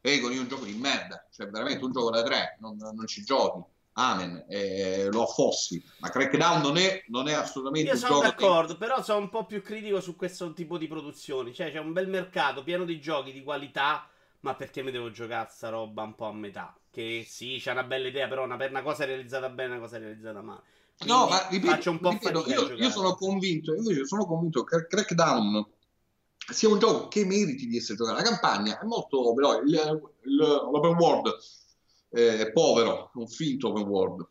Egoni 0.03 0.37
è 0.37 0.38
un 0.38 0.48
gioco 0.48 0.66
di 0.66 0.74
merda, 0.74 1.26
cioè 1.31 1.48
veramente 1.48 1.83
un 1.83 1.92
gioco 1.92 2.11
da 2.11 2.22
3, 2.22 2.59
non, 2.61 2.76
non 2.76 3.07
ci 3.07 3.22
giochi 3.22 3.62
amen, 3.92 4.44
eh, 4.48 5.09
lo 5.11 5.22
affossi. 5.22 5.83
Ma 5.98 6.09
Crackdown 6.09 6.61
non 6.62 6.76
è, 6.76 7.05
non 7.09 7.29
è 7.29 7.33
assolutamente 7.33 7.90
Io 7.90 7.96
sono 7.96 8.20
d'accordo, 8.20 8.72
che... 8.72 8.79
però 8.79 9.03
sono 9.03 9.18
un 9.20 9.29
po' 9.29 9.46
più 9.46 9.62
critico 9.62 10.00
su 10.00 10.16
questo 10.16 10.53
tipo 10.53 10.79
di 10.79 10.87
produzioni. 10.87 11.53
Cioè, 11.53 11.70
c'è 11.70 11.79
un 11.79 11.92
bel 11.92 12.09
mercato 12.09 12.62
pieno 12.62 12.85
di 12.85 13.00
giochi 13.00 13.33
di 13.33 13.42
qualità, 13.42 14.09
ma 14.40 14.55
perché 14.55 14.83
mi 14.83 14.90
devo 14.90 15.11
giocare 15.11 15.48
sta 15.50 15.68
roba 15.68 16.03
un 16.03 16.14
po' 16.14 16.26
a 16.26 16.33
metà? 16.33 16.74
Che 16.90 17.24
sì, 17.26 17.59
c'è 17.61 17.72
una 17.72 17.85
bella 17.85 18.09
idea, 18.09 18.29
però 18.29 18.44
una, 18.44 18.57
una 18.57 18.83
cosa 18.83 19.05
realizzata 19.05 19.48
bene, 19.48 19.72
una 19.72 19.81
cosa 19.81 19.98
realizzata 19.98 20.40
male. 20.42 20.62
Quindi 20.96 21.14
no, 21.14 21.29
ma 21.29 21.46
ripeto, 21.48 21.72
faccio 21.72 21.90
un 21.90 21.98
po' 21.98 22.11
ripeto, 22.11 22.44
io, 22.46 22.72
io 22.74 22.90
sono 22.90 23.14
convinto, 23.14 23.74
invece 23.74 24.07
sono 24.07 24.26
convinto 24.26 24.64
che 24.64 24.87
Crackdown 24.87 25.66
sia 26.50 26.68
un 26.68 26.79
gioco 26.79 27.09
che 27.09 27.24
meriti 27.24 27.66
di 27.66 27.76
essere 27.76 27.96
giocato. 27.96 28.16
La 28.16 28.22
campagna 28.22 28.79
è 28.79 28.85
molto 28.85 29.33
veloce, 29.33 29.62
l'open 30.22 30.96
world 30.96 31.37
eh, 32.11 32.51
povero, 32.53 33.11
un 33.14 33.27
finto 33.27 33.68
open 33.68 33.87
world. 33.87 34.29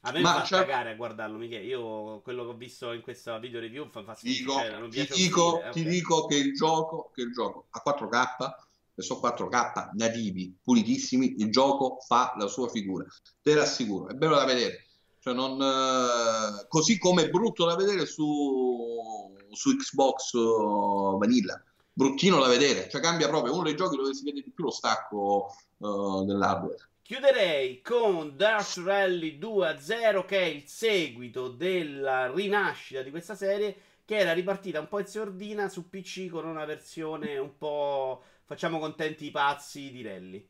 A 0.00 0.12
me 0.12 0.20
Ma 0.20 0.44
fa 0.44 0.58
cagare 0.58 0.90
a 0.90 0.94
guardarlo, 0.94 1.36
Michele. 1.36 1.64
Io 1.64 2.20
quello 2.20 2.44
che 2.44 2.50
ho 2.50 2.56
visto 2.56 2.92
in 2.92 3.00
questa 3.00 3.38
video 3.38 3.58
review 3.58 3.88
fa 3.90 4.04
fastidio. 4.04 4.36
Dico, 4.36 4.52
cioè, 4.92 5.06
ti, 5.06 5.14
dico, 5.14 5.58
ti 5.72 5.80
okay. 5.80 5.84
dico 5.84 6.26
che 6.26 6.36
il 6.36 6.54
gioco, 6.54 7.10
che 7.12 7.22
il 7.22 7.32
gioco 7.32 7.66
a 7.70 7.82
4K, 7.84 8.64
e 8.94 9.02
sono 9.02 9.20
4K 9.20 9.90
nativi, 9.94 10.56
pulitissimi, 10.62 11.36
il 11.38 11.50
gioco 11.50 11.98
fa 12.06 12.34
la 12.38 12.46
sua 12.46 12.68
figura. 12.68 13.04
Te 13.42 13.54
l'assicuro, 13.54 14.08
è 14.08 14.14
bello 14.14 14.36
da 14.36 14.44
vedere. 14.44 14.86
Cioè 15.18 15.34
non, 15.34 15.60
eh, 15.60 16.66
così 16.68 16.98
come 16.98 17.24
è 17.24 17.28
brutto 17.28 17.66
da 17.66 17.74
vedere 17.74 18.06
su, 18.06 19.34
su 19.50 19.76
Xbox 19.76 20.32
uh, 20.34 21.18
Vanilla. 21.18 21.60
Bruttino 21.92 22.38
da 22.38 22.46
vedere, 22.46 22.88
cioè 22.90 23.00
cambia 23.00 23.26
proprio 23.26 23.54
uno 23.54 23.62
dei 23.64 23.74
giochi 23.74 23.96
dove 23.96 24.14
si 24.14 24.22
vede 24.22 24.42
di 24.42 24.52
più 24.52 24.64
lo 24.64 24.70
stacco 24.70 25.46
uh, 25.78 26.24
dell'hardware. 26.24 26.90
Chiuderei 27.06 27.82
con 27.82 28.36
Dark 28.36 28.78
Rally 28.78 29.38
2.0 29.38 30.24
che 30.24 30.40
è 30.40 30.44
il 30.46 30.64
seguito 30.66 31.46
della 31.46 32.28
rinascita 32.32 33.02
di 33.02 33.10
questa 33.10 33.36
serie 33.36 33.76
che 34.04 34.16
era 34.16 34.32
ripartita 34.32 34.80
un 34.80 34.88
po' 34.88 34.98
in 34.98 35.06
sordina 35.06 35.68
su 35.68 35.88
PC 35.88 36.28
con 36.28 36.44
una 36.44 36.64
versione 36.64 37.38
un 37.38 37.56
po' 37.56 38.24
facciamo 38.42 38.80
contenti 38.80 39.26
i 39.26 39.30
pazzi 39.30 39.92
di 39.92 40.02
Rally. 40.02 40.48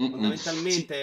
Mm-mm. 0.00 0.10
Fondamentalmente 0.12 0.94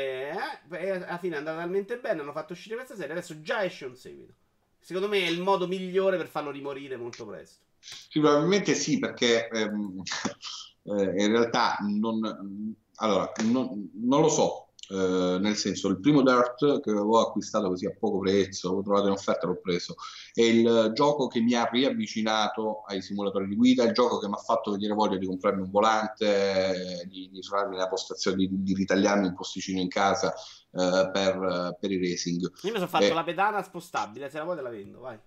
eh, 0.71 0.89
alla 0.89 1.19
fine 1.19 1.35
è 1.35 1.37
andata 1.37 1.59
talmente 1.59 1.99
bene, 1.99 2.21
hanno 2.21 2.31
fatto 2.31 2.53
uscire 2.53 2.73
questa 2.73 2.95
serie, 2.95 3.11
adesso 3.11 3.39
già 3.41 3.63
esce 3.63 3.85
un 3.85 3.95
seguito. 3.95 4.33
Secondo 4.79 5.07
me 5.07 5.19
è 5.19 5.27
il 5.27 5.39
modo 5.39 5.67
migliore 5.67 6.17
per 6.17 6.29
farlo 6.29 6.49
rimorire 6.49 6.97
molto 6.97 7.27
presto. 7.27 7.63
Sì, 7.77 8.19
probabilmente 8.19 8.73
sì, 8.73 8.97
perché 8.97 9.49
ehm, 9.49 10.01
eh, 10.97 11.23
in 11.23 11.27
realtà 11.29 11.77
non, 11.81 12.75
allora, 12.95 13.31
non, 13.43 13.91
non 13.93 14.21
lo 14.21 14.29
so, 14.29 14.64
eh, 14.89 15.37
nel 15.39 15.55
senso 15.55 15.87
il 15.87 15.99
primo 15.99 16.21
Dirt 16.21 16.81
che 16.81 16.89
avevo 16.89 17.19
acquistato 17.19 17.67
così 17.69 17.85
a 17.85 17.95
poco 17.97 18.19
prezzo, 18.19 18.73
l'ho 18.73 18.81
trovato 18.81 19.07
in 19.07 19.13
offerta, 19.13 19.47
l'ho 19.47 19.59
preso, 19.59 19.95
è 20.33 20.41
il 20.41 20.91
gioco 20.93 21.27
che 21.27 21.39
mi 21.41 21.53
ha 21.53 21.65
riavvicinato 21.65 22.83
ai 22.87 23.01
simulatori 23.01 23.47
di 23.47 23.55
guida, 23.55 23.83
il 23.83 23.93
gioco 23.93 24.19
che 24.19 24.27
mi 24.27 24.33
ha 24.33 24.37
fatto 24.37 24.71
venire 24.71 24.93
voglia 24.93 25.17
di 25.17 25.25
comprarmi 25.25 25.61
un 25.61 25.71
volante, 25.71 27.05
di, 27.07 27.29
di 27.31 27.41
suonarmi 27.41 27.75
la 27.75 27.87
postazione, 27.87 28.37
di, 28.37 28.49
di 28.51 28.73
ritagliarmi 28.73 29.27
un 29.27 29.35
posticino 29.35 29.79
in 29.79 29.89
casa 29.89 30.33
eh, 30.33 31.09
per, 31.11 31.77
per, 31.79 31.91
i 31.91 31.97
racing. 31.97 32.41
Io 32.41 32.71
mi 32.71 32.77
sono 32.77 32.87
fatto 32.87 33.05
eh, 33.05 33.13
la 33.13 33.23
pedana 33.23 33.63
spostabile, 33.63 34.29
se 34.29 34.37
la 34.37 34.43
vuoi 34.43 34.55
te 34.55 34.61
la 34.61 34.69
vendo, 34.69 34.99
vai. 34.99 35.19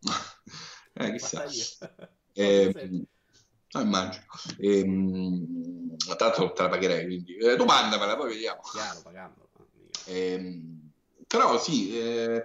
eh, 0.94 1.12
chissà. 1.16 1.44
Eh, 3.76 3.82
No, 3.82 3.82
immagino. 3.82 4.24
E, 4.58 4.84
mh, 4.84 5.96
tanto 6.16 6.52
te 6.52 6.62
la 6.62 6.68
pagherei, 6.68 7.04
quindi 7.04 7.36
eh, 7.36 7.56
domandamela, 7.56 8.16
poi 8.16 8.34
vediamo. 8.34 8.60
Chiaro, 8.62 9.00
pagando. 9.02 9.48
Eh, 10.06 10.62
però 11.26 11.58
sì, 11.58 11.98
eh, 11.98 12.44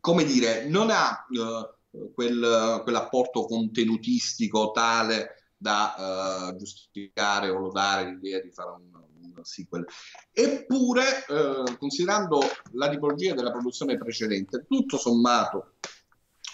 come 0.00 0.24
dire, 0.24 0.66
non 0.66 0.90
ha 0.90 1.26
uh, 1.28 2.12
quel, 2.14 2.80
quell'apporto 2.82 3.44
contenutistico 3.44 4.70
tale 4.72 5.52
da 5.56 6.50
uh, 6.50 6.56
giustificare 6.56 7.50
o 7.50 7.58
lodare 7.58 8.10
l'idea 8.10 8.40
di 8.40 8.50
fare 8.50 8.70
un, 8.70 8.90
un 9.36 9.44
sequel. 9.44 9.84
Eppure, 10.32 11.24
uh, 11.28 11.76
considerando 11.78 12.40
la 12.72 12.88
tipologia 12.88 13.34
della 13.34 13.52
produzione 13.52 13.98
precedente, 13.98 14.64
tutto 14.66 14.96
sommato, 14.96 15.74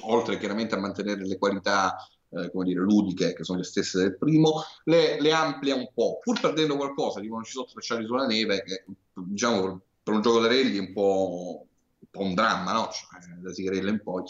oltre 0.02 0.38
chiaramente 0.38 0.74
a 0.74 0.78
mantenere 0.78 1.26
le 1.26 1.38
qualità 1.38 1.96
eh, 2.30 2.50
come 2.50 2.64
dire, 2.64 2.80
ludiche, 2.80 3.32
che 3.32 3.44
sono 3.44 3.58
le 3.58 3.64
stesse 3.64 3.98
del 3.98 4.18
primo, 4.18 4.62
le, 4.84 5.20
le, 5.20 5.32
amplia 5.32 5.74
un 5.74 5.88
po', 5.94 6.18
pur 6.22 6.40
perdendo 6.40 6.76
qualcosa, 6.76 7.20
tipo 7.20 7.34
non 7.34 7.44
ci 7.44 7.52
sono 7.52 7.66
speciali 7.66 8.04
sulla 8.04 8.26
neve, 8.26 8.62
che 8.62 8.84
diciamo 9.14 9.80
per, 10.02 10.14
un 10.14 10.20
gioco 10.20 10.40
da 10.40 10.48
regli 10.48 10.76
è 10.76 10.80
un 10.80 10.92
po', 10.92 11.66
un, 11.98 12.06
po 12.10 12.20
un 12.20 12.34
dramma, 12.34 12.72
no? 12.72 12.88
Cioè, 12.90 13.34
da 13.40 13.52
Sigarella 13.52 13.90
in 13.90 14.02
poi, 14.02 14.22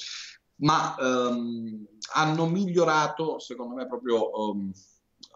ma 0.56 0.96
ehm, 0.96 1.86
hanno 2.14 2.46
migliorato, 2.46 3.38
secondo 3.38 3.74
me, 3.74 3.86
proprio 3.86 4.50
um, 4.50 4.72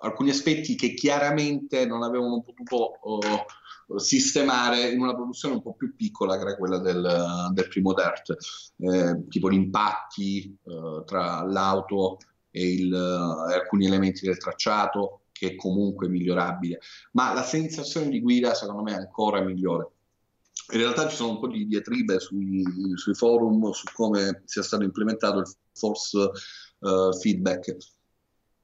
alcuni 0.00 0.30
aspetti 0.30 0.74
che 0.74 0.94
chiaramente 0.94 1.86
non 1.86 2.02
avevano 2.02 2.42
potuto 2.42 2.98
uh, 3.02 3.98
sistemare 3.98 4.88
in 4.90 5.00
una 5.00 5.14
produzione 5.14 5.56
un 5.56 5.62
po' 5.62 5.74
più 5.74 5.94
piccola 5.94 6.36
che 6.36 6.42
era 6.42 6.56
quella 6.56 6.78
del, 6.78 7.50
del 7.52 7.68
primo 7.68 7.92
Dirt, 7.92 8.36
eh, 8.78 9.28
tipo 9.28 9.50
gli 9.50 9.54
impatti 9.54 10.56
uh, 10.62 11.04
tra 11.04 11.44
l'auto 11.44 12.18
il, 12.60 12.94
alcuni 12.94 13.86
elementi 13.86 14.26
del 14.26 14.38
tracciato 14.38 15.22
che 15.32 15.50
è 15.50 15.56
comunque 15.56 16.08
migliorabile, 16.08 16.80
ma 17.12 17.32
la 17.32 17.42
sensazione 17.42 18.08
di 18.08 18.20
guida 18.20 18.54
secondo 18.54 18.82
me 18.82 18.92
è 18.92 18.98
ancora 18.98 19.40
migliore. 19.40 19.90
In 20.72 20.78
realtà 20.78 21.08
ci 21.08 21.16
sono 21.16 21.32
un 21.32 21.40
po' 21.40 21.48
di 21.48 21.66
diatribe 21.66 22.20
sui, 22.20 22.62
sui 22.94 23.14
forum 23.14 23.70
su 23.72 23.86
come 23.92 24.42
sia 24.44 24.62
stato 24.62 24.84
implementato 24.84 25.38
il 25.38 25.52
force 25.72 26.30
uh, 26.78 27.12
feedback 27.18 27.76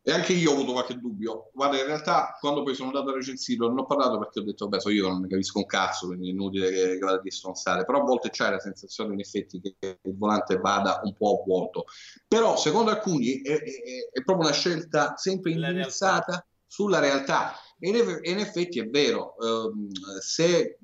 e 0.02 0.12
anche 0.12 0.32
io 0.32 0.50
ho 0.50 0.54
avuto 0.54 0.72
qualche 0.72 0.98
dubbio. 0.98 1.50
Guarda, 1.52 1.78
in 1.78 1.86
realtà 1.86 2.36
quando 2.40 2.62
poi 2.62 2.74
sono 2.74 2.88
andato 2.88 3.10
a 3.10 3.14
recensire 3.14 3.58
non 3.58 3.78
ho 3.78 3.86
parlato 3.86 4.18
perché 4.18 4.40
ho 4.40 4.42
detto, 4.42 4.68
beh, 4.68 4.80
so 4.80 4.90
io 4.90 5.08
non 5.08 5.20
ne 5.20 5.28
capisco 5.28 5.58
un 5.58 5.66
cazzo, 5.66 6.06
quindi 6.06 6.28
è 6.28 6.32
inutile 6.32 6.70
che, 6.70 6.88
che 6.92 6.98
vada 6.98 7.18
a 7.18 7.20
distronzare. 7.20 7.84
Però 7.84 8.00
a 8.00 8.04
volte 8.04 8.30
c'è 8.30 8.50
la 8.50 8.58
sensazione 8.58 9.12
in 9.12 9.20
effetti 9.20 9.60
che 9.60 9.98
il 10.02 10.16
volante 10.16 10.56
vada 10.56 11.00
un 11.02 11.12
po' 11.14 11.40
a 11.40 11.44
vuoto. 11.44 11.84
Però 12.26 12.56
secondo 12.56 12.90
alcuni 12.90 13.42
è, 13.42 13.52
è, 13.52 14.08
è 14.12 14.22
proprio 14.24 14.46
una 14.46 14.56
scelta 14.56 15.14
sempre 15.16 15.50
indirizzata 15.50 16.46
sulla 16.66 17.00
realtà. 17.00 17.52
E 17.78 17.88
in, 17.88 18.38
effetti 18.38 18.80
è 18.80 18.88
vero, 18.88 19.36
ehm, 19.38 19.88
se 20.20 20.78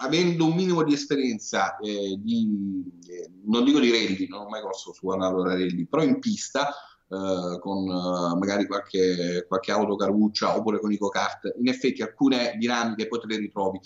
avendo 0.00 0.44
un 0.44 0.54
minimo 0.54 0.82
di 0.82 0.92
esperienza 0.92 1.76
eh, 1.78 2.16
di, 2.18 2.84
eh, 3.08 3.30
non 3.44 3.64
dico 3.64 3.80
di 3.80 3.90
rally, 3.90 4.26
non 4.28 4.42
ho 4.42 4.48
mai 4.48 4.60
corso 4.60 4.92
su 4.92 5.08
analoga 5.08 5.54
rally, 5.54 5.86
però 5.86 6.02
in 6.02 6.18
pista 6.18 6.74
eh, 7.08 7.58
con 7.60 7.88
uh, 7.88 8.36
magari 8.36 8.66
qualche, 8.66 9.44
qualche 9.46 9.72
autocaruccia 9.72 10.56
oppure 10.56 10.80
con 10.80 10.92
i 10.92 10.96
go-kart, 10.96 11.54
in 11.58 11.68
effetti 11.68 12.02
alcune 12.02 12.54
dinamiche 12.58 13.06
poi 13.06 13.20
te 13.20 13.26
le 13.26 13.36
ritrovi. 13.36 13.80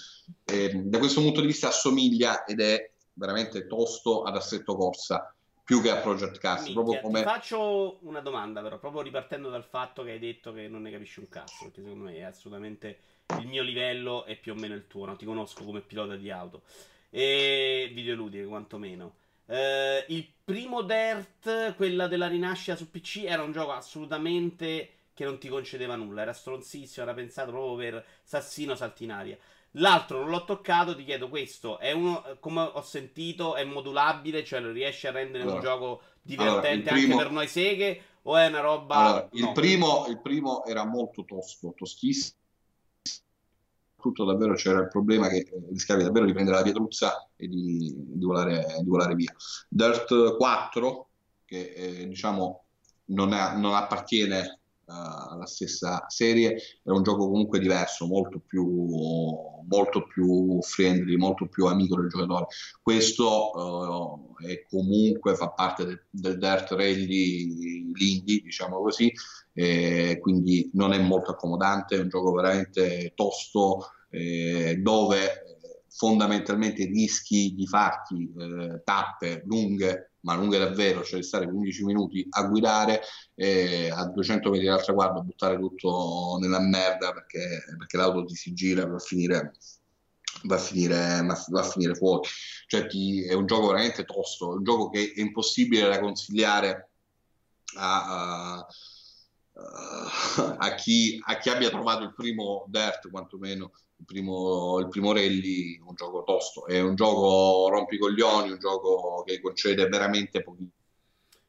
Eh, 0.45 0.83
da 0.85 0.99
questo 0.99 1.21
punto 1.21 1.41
di 1.41 1.47
vista 1.47 1.69
assomiglia 1.69 2.45
ed 2.45 2.61
è 2.61 2.91
veramente 3.15 3.67
tosto 3.67 4.23
ad 4.23 4.37
assetto 4.37 4.75
corsa 4.75 5.35
più 5.63 5.81
che 5.81 5.91
a 5.91 5.99
Project 5.99 6.39
Cast. 6.39 6.75
Minchia, 6.75 7.01
come... 7.01 7.21
Ti 7.21 7.27
faccio 7.27 7.99
una 8.01 8.21
domanda, 8.21 8.61
però, 8.61 8.79
proprio 8.81 9.03
ripartendo 9.03 9.51
dal 9.51 9.63
fatto 9.63 10.03
che 10.03 10.11
hai 10.11 10.19
detto 10.19 10.53
che 10.53 10.67
non 10.67 10.83
ne 10.83 10.91
capisci 10.91 11.21
un 11.21 11.29
cazzo, 11.29 11.65
perché 11.65 11.83
secondo 11.83 12.05
me 12.07 12.17
è 12.17 12.23
assolutamente 12.23 12.99
il 13.39 13.47
mio 13.47 13.63
livello 13.63 14.25
è 14.25 14.37
più 14.37 14.51
o 14.51 14.57
meno 14.57 14.75
il 14.75 14.89
tuo, 14.89 15.07
non 15.07 15.17
ti 15.17 15.25
conosco 15.25 15.63
come 15.63 15.81
pilota 15.81 16.17
di 16.17 16.29
auto 16.29 16.63
e 17.09 17.89
videoludiche 17.95 18.47
quantomeno. 18.47 19.15
Uh, 19.51 20.05
il 20.13 20.29
primo 20.45 20.83
Dirt, 20.83 21.75
quella 21.75 22.07
della 22.07 22.29
rinascita 22.29 22.77
su 22.77 22.89
PC, 22.89 23.25
era 23.27 23.43
un 23.43 23.51
gioco 23.51 23.73
assolutamente 23.73 24.91
che 25.13 25.25
non 25.25 25.39
ti 25.39 25.49
concedeva 25.49 25.97
nulla. 25.97 26.23
Era 26.23 26.33
stronzissimo, 26.33 27.05
era 27.05 27.15
pensato 27.15 27.51
proprio 27.51 27.75
per 27.75 28.07
Sassino 28.23 28.77
Saltinaria. 28.77 29.37
L'altro 29.73 30.21
non 30.21 30.31
l'ho 30.31 30.45
toccato, 30.45 30.95
ti 30.95 31.05
chiedo 31.05 31.29
questo, 31.29 31.79
è 31.79 31.91
uno, 31.91 32.37
come 32.39 32.61
ho 32.61 32.83
sentito, 32.83 33.57
è 33.57 33.65
modulabile, 33.65 34.45
cioè 34.45 34.61
lo 34.61 34.71
riesci 34.71 35.09
a 35.09 35.13
rendere 35.13 35.43
allora, 35.43 35.57
un 35.57 35.63
gioco 35.63 36.03
divertente 36.23 36.89
allora, 36.89 36.93
primo, 36.93 37.13
anche 37.15 37.25
per 37.25 37.33
noi 37.33 37.49
seghe 37.49 38.03
o 38.23 38.37
è 38.37 38.47
una 38.47 38.61
roba... 38.61 38.97
Allora, 38.97 39.29
il, 39.33 39.43
no. 39.43 39.53
primo, 39.53 40.07
il 40.09 40.21
primo 40.21 40.65
era 40.65 40.85
molto 40.85 41.25
tosto, 41.25 41.75
tostissimo 41.77 42.40
tutto 44.01 44.25
davvero 44.25 44.55
c'era 44.55 44.81
il 44.81 44.89
problema 44.89 45.29
che 45.29 45.39
eh, 45.39 45.63
rischiavi 45.71 46.03
davvero 46.03 46.27
di 46.27 46.33
prendere 46.33 46.57
la 46.57 46.63
pietruzza 46.63 47.29
e 47.37 47.47
di, 47.49 47.95
di, 47.97 48.25
volare, 48.25 48.65
di 48.81 48.89
volare, 48.89 49.15
via. 49.15 49.33
Dirt 49.69 50.37
4, 50.37 51.09
che 51.45 51.73
eh, 51.75 52.09
diciamo 52.09 52.65
non, 53.07 53.33
è, 53.33 53.57
non 53.57 53.75
appartiene 53.75 54.60
uh, 54.91 55.39
la 55.39 55.47
stessa 55.47 56.05
serie, 56.09 56.57
è 56.83 56.91
un 56.91 57.03
gioco 57.03 57.29
comunque 57.29 57.59
diverso, 57.61 58.07
molto 58.07 58.41
più, 58.45 58.65
molto 59.69 60.07
più 60.07 60.61
friendly, 60.63 61.17
molto 61.17 61.47
più 61.49 61.67
amico 61.67 61.97
del 62.01 62.09
giocatore. 62.09 62.47
Questo 62.83 63.51
uh, 63.53 64.45
è 64.45 64.67
comunque 64.69 65.37
fa 65.37 65.51
parte 65.51 65.85
del, 65.85 66.07
del 66.11 66.39
Dirt 66.39 66.73
Rally 66.73 67.93
l'indie, 67.93 68.41
diciamo 68.41 68.81
così, 68.81 69.13
eh, 69.53 70.19
quindi 70.21 70.71
non 70.75 70.93
è 70.93 70.99
molto 71.01 71.31
accomodante, 71.31 71.97
è 71.97 72.01
un 72.01 72.09
gioco 72.09 72.33
veramente 72.33 73.13
tosto 73.15 73.91
eh, 74.11 74.77
dove 74.81 75.60
fondamentalmente 75.91 76.85
rischi 76.85 77.55
di 77.55 77.67
farti 77.67 78.33
eh, 78.39 78.83
tappe 78.85 79.43
lunghe, 79.45 80.13
ma 80.21 80.35
lunghe 80.35 80.59
davvero, 80.59 81.03
cioè 81.03 81.19
di 81.19 81.27
stare 81.27 81.49
15 81.49 81.85
minuti 81.85 82.27
a 82.31 82.45
guidare 82.45 83.03
e 83.35 83.91
a 83.91 84.07
200 84.07 84.51
metri 84.51 84.67
dal 84.67 84.83
traguardo 84.83 85.23
buttare 85.23 85.59
tutto 85.59 86.39
nella 86.41 86.61
merda 86.61 87.13
perché, 87.13 87.65
perché 87.77 87.97
l'auto 87.97 88.25
ti 88.25 88.35
si 88.35 88.53
gira 88.53 88.89
per 88.89 89.01
finire 89.01 89.53
va 90.45 90.55
a 90.55 90.59
finire, 90.59 91.27
va 91.49 91.61
a 91.61 91.69
finire 91.69 91.95
fuori. 91.95 92.29
Cioè, 92.67 92.87
ti, 92.87 93.25
è 93.25 93.33
un 93.35 93.47
gioco 93.47 93.69
veramente 93.69 94.05
tosto, 94.05 94.53
è 94.53 94.57
un 94.57 94.63
gioco 94.63 94.89
che 94.91 95.13
è 95.15 95.21
impossibile 95.21 95.89
da 95.89 96.01
consigliare 96.01 96.91
a, 97.77 98.55
a, 98.55 98.67
a, 100.59 100.75
chi, 100.75 101.21
a 101.25 101.37
chi 101.39 101.49
abbia 101.51 101.69
trovato 101.69 102.05
il 102.05 102.15
primo 102.15 102.65
Dirt, 102.69 103.11
quantomeno 103.11 103.73
il 104.01 104.07
primo, 104.07 104.79
il 104.79 104.89
primo 104.89 105.13
rally, 105.13 105.79
un 105.87 105.95
gioco 105.95 106.23
tosto, 106.25 106.67
è 106.67 106.81
un 106.81 106.95
gioco 106.95 107.69
rompicoglioni, 107.69 108.51
un 108.51 108.59
gioco 108.59 109.23
che 109.25 109.41
concede 109.41 109.87
veramente 109.89 110.43
pochi. 110.43 110.69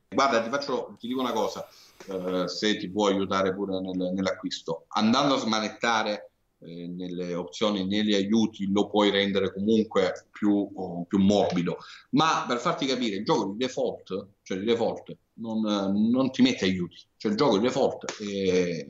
Guarda, 0.10 0.42
ti, 0.42 0.50
faccio, 0.50 0.96
ti 1.00 1.08
dico 1.08 1.22
una 1.22 1.32
cosa, 1.32 1.66
eh, 2.08 2.48
se 2.48 2.78
ti 2.78 2.90
può 2.90 3.08
aiutare 3.08 3.54
pure 3.56 3.80
nel, 3.80 4.12
nell'acquisto, 4.14 4.84
andando 4.90 5.36
a 5.36 5.40
smanettare 5.40 6.32
eh, 6.60 6.88
nelle 6.88 7.34
opzioni, 7.34 7.88
negli 7.88 8.14
aiuti, 8.14 8.70
lo 8.70 8.90
puoi 8.90 9.10
rendere 9.10 9.54
comunque 9.54 10.28
più, 10.30 10.70
oh, 10.76 11.06
più, 11.06 11.20
morbido. 11.20 11.78
Ma 12.12 12.44
per 12.46 12.60
farti 12.60 12.86
capire, 12.86 13.16
il 13.16 13.24
gioco 13.24 13.52
di 13.52 13.58
default, 13.58 14.28
cioè 14.44 14.58
di 14.58 14.66
default, 14.66 15.16
non, 15.42 16.10
non 16.10 16.32
ti 16.32 16.42
mette 16.42 16.66
aiuti, 16.66 16.98
cioè 17.18 17.32
il 17.32 17.38
gioco 17.38 17.58
di 17.58 17.66
default 17.66 18.22
è, 18.22 18.86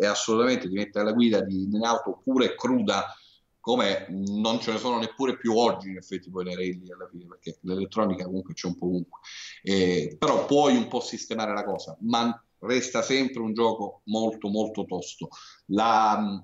e 0.00 0.06
assolutamente 0.06 0.68
ti 0.68 0.74
mette 0.74 0.98
alla 1.00 1.12
guida 1.12 1.40
di 1.40 1.68
un'auto 1.70 2.20
pura 2.22 2.44
e 2.44 2.54
cruda 2.54 3.14
come 3.60 4.06
non 4.10 4.60
ce 4.60 4.72
ne 4.72 4.78
sono 4.78 4.98
neppure 4.98 5.38
più 5.38 5.56
oggi 5.56 5.88
in 5.88 5.96
effetti 5.96 6.30
poi 6.30 6.44
le 6.44 6.54
rally 6.54 6.92
alla 6.92 7.08
fine 7.08 7.24
perché 7.26 7.58
l'elettronica 7.62 8.24
comunque 8.24 8.52
c'è 8.52 8.66
un 8.66 8.76
po' 8.76 8.86
ovunque. 8.86 9.20
Eh, 9.62 10.16
però 10.18 10.44
puoi 10.44 10.76
un 10.76 10.86
po' 10.88 11.00
sistemare 11.00 11.54
la 11.54 11.64
cosa 11.64 11.96
ma 12.00 12.38
resta 12.60 13.00
sempre 13.00 13.40
un 13.40 13.54
gioco 13.54 14.02
molto 14.04 14.48
molto 14.48 14.84
tosto. 14.84 15.28
La, 15.66 16.42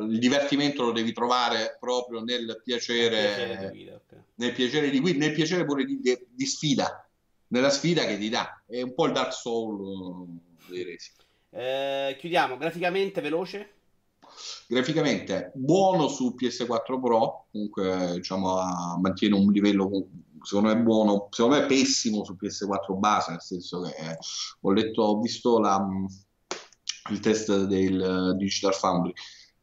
il 0.00 0.18
divertimento 0.18 0.84
lo 0.84 0.92
devi 0.92 1.12
trovare 1.12 1.76
proprio 1.80 2.22
nel 2.22 2.60
piacere, 2.62 3.70
guida, 3.70 3.94
okay. 3.94 4.18
nel 4.36 4.52
piacere 4.52 4.90
di 4.90 5.00
guida, 5.00 5.18
nel 5.18 5.34
piacere 5.34 5.64
pure 5.64 5.84
di, 5.84 6.00
di, 6.00 6.46
sfida, 6.46 7.05
nella 7.48 7.70
sfida 7.70 8.04
che 8.04 8.18
ti 8.18 8.28
dà. 8.28 8.62
È 8.66 8.82
un 8.82 8.94
po' 8.94 9.06
il 9.06 9.12
Dark 9.12 9.32
Soul 9.32 9.80
uh, 9.80 10.40
dei 10.68 10.84
resi. 10.84 11.12
Eh, 11.50 12.16
chiudiamo, 12.18 12.56
graficamente 12.56 13.20
veloce? 13.20 13.72
Graficamente 14.66 15.52
buono 15.54 16.08
su 16.08 16.34
PS4 16.38 17.00
Pro, 17.00 17.46
comunque 17.50 18.14
diciamo, 18.16 18.60
mantiene 19.00 19.36
un 19.36 19.50
livello 19.50 19.88
secondo 20.42 20.72
me 20.72 20.80
buono, 20.80 21.28
secondo 21.30 21.58
me 21.58 21.66
pessimo 21.66 22.24
su 22.24 22.36
PS4 22.40 22.98
base, 22.98 23.30
nel 23.32 23.42
senso 23.42 23.80
che 23.80 23.90
eh, 23.90 24.16
ho 24.60 24.72
letto, 24.72 25.02
ho 25.02 25.20
visto 25.20 25.58
la, 25.58 25.84
il 27.10 27.20
test 27.20 27.64
del 27.64 28.34
Digital 28.36 28.74
Foundry. 28.74 29.12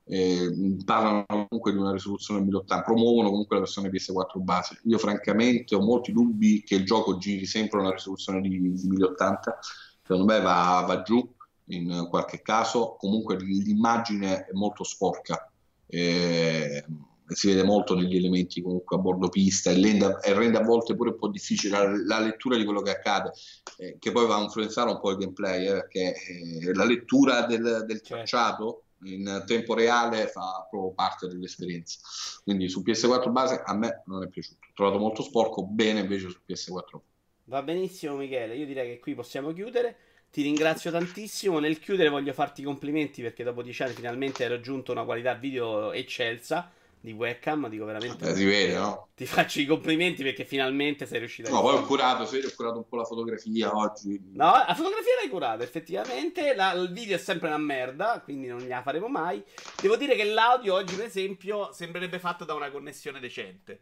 Eh, 0.05 0.75
parlano 0.83 1.23
comunque 1.25 1.71
di 1.71 1.77
una 1.77 1.93
risoluzione 1.93 2.41
1080 2.41 2.83
promuovono 2.83 3.29
comunque 3.29 3.55
la 3.55 3.61
versione 3.61 3.89
PS4 3.89 4.37
base 4.41 4.77
io 4.83 4.97
francamente 4.97 5.75
ho 5.75 5.79
molti 5.79 6.11
dubbi 6.11 6.61
che 6.61 6.75
il 6.75 6.83
gioco 6.83 7.15
giri 7.15 7.45
sempre 7.45 7.79
una 7.79 7.91
risoluzione 7.91 8.41
di, 8.41 8.49
di 8.49 8.87
1080 8.89 9.59
secondo 10.01 10.25
me 10.25 10.41
va, 10.41 10.83
va 10.85 11.01
giù 11.03 11.25
in 11.65 12.07
qualche 12.09 12.41
caso, 12.41 12.95
comunque 12.97 13.37
l'immagine 13.37 14.45
è 14.45 14.51
molto 14.53 14.83
sporca. 14.83 15.49
Eh, 15.87 16.85
si 17.25 17.47
vede 17.47 17.63
molto 17.63 17.95
negli 17.95 18.17
elementi 18.17 18.61
comunque 18.61 18.97
a 18.97 18.99
bordo 18.99 19.29
pista 19.29 19.71
e 19.71 19.81
rende, 19.81 20.19
e 20.21 20.33
rende 20.33 20.57
a 20.57 20.63
volte 20.63 20.93
pure 20.93 21.11
un 21.11 21.15
po' 21.15 21.29
difficile 21.29 21.77
la, 21.77 22.03
la 22.05 22.19
lettura 22.19 22.57
di 22.57 22.65
quello 22.65 22.81
che 22.81 22.91
accade, 22.91 23.31
eh, 23.77 23.97
che 23.97 24.11
poi 24.11 24.27
va 24.27 24.35
a 24.35 24.41
influenzare 24.41 24.91
un 24.91 24.99
po' 24.99 25.11
il 25.11 25.17
gameplay, 25.17 25.65
eh, 25.65 25.71
perché 25.71 26.13
eh, 26.13 26.73
la 26.73 26.83
lettura 26.83 27.45
del, 27.45 27.85
del 27.87 28.01
certo. 28.01 28.13
tracciato 28.13 28.83
in 29.05 29.43
tempo 29.45 29.73
reale 29.73 30.27
fa 30.27 30.67
proprio 30.69 30.93
parte 30.93 31.27
dell'esperienza. 31.27 31.99
Quindi 32.43 32.69
su 32.69 32.81
PS4 32.81 33.31
base 33.31 33.61
a 33.63 33.75
me 33.75 34.03
non 34.05 34.23
è 34.23 34.27
piaciuto, 34.27 34.59
ho 34.69 34.73
trovato 34.73 34.99
molto 34.99 35.21
sporco, 35.21 35.65
bene 35.65 36.01
invece 36.01 36.29
su 36.29 36.39
PS4. 36.47 36.99
Va 37.45 37.61
benissimo 37.61 38.15
Michele, 38.15 38.55
io 38.55 38.65
direi 38.65 38.93
che 38.93 38.99
qui 38.99 39.15
possiamo 39.15 39.51
chiudere. 39.51 39.97
Ti 40.31 40.41
ringrazio 40.41 40.89
tantissimo. 40.89 41.59
Nel 41.59 41.77
chiudere 41.77 42.09
voglio 42.09 42.33
farti 42.33 42.61
i 42.61 42.63
complimenti 42.63 43.21
perché 43.21 43.43
dopo 43.43 43.61
dieci 43.61 43.83
anni 43.83 43.93
finalmente 43.93 44.43
hai 44.43 44.49
raggiunto 44.49 44.91
una 44.91 45.03
qualità 45.03 45.35
video 45.35 45.91
eccelsa 45.91 46.71
di 47.03 47.11
webcam. 47.11 47.67
Dico 47.67 47.83
veramente. 47.83 48.29
Eh, 48.29 48.33
si 48.33 48.45
vede, 48.45 48.75
no? 48.75 49.09
Ti 49.13 49.25
faccio 49.25 49.59
i 49.59 49.65
complimenti 49.65 50.23
perché 50.23 50.45
finalmente 50.45 51.05
sei 51.05 51.19
riuscito 51.19 51.49
a. 51.49 51.51
No, 51.51 51.61
poi 51.61 51.75
ho 51.75 51.83
curato, 51.85 52.25
sì, 52.25 52.37
ho 52.37 52.51
curato 52.55 52.77
un 52.77 52.87
po' 52.87 52.95
la 52.95 53.03
fotografia 53.03 53.75
oggi. 53.75 54.19
No, 54.31 54.51
la 54.65 54.73
fotografia 54.73 55.15
l'hai 55.19 55.29
curata, 55.29 55.63
effettivamente. 55.63 56.55
La, 56.55 56.71
il 56.71 56.91
video 56.91 57.17
è 57.17 57.19
sempre 57.19 57.49
una 57.49 57.57
merda, 57.57 58.21
quindi 58.23 58.47
non 58.47 58.59
gliela 58.59 58.81
faremo 58.81 59.07
mai. 59.07 59.43
Devo 59.81 59.97
dire 59.97 60.15
che 60.15 60.23
l'audio 60.23 60.75
oggi, 60.75 60.95
per 60.95 61.05
esempio, 61.05 61.73
sembrerebbe 61.73 62.19
fatto 62.19 62.45
da 62.45 62.53
una 62.53 62.71
connessione 62.71 63.19
decente. 63.19 63.81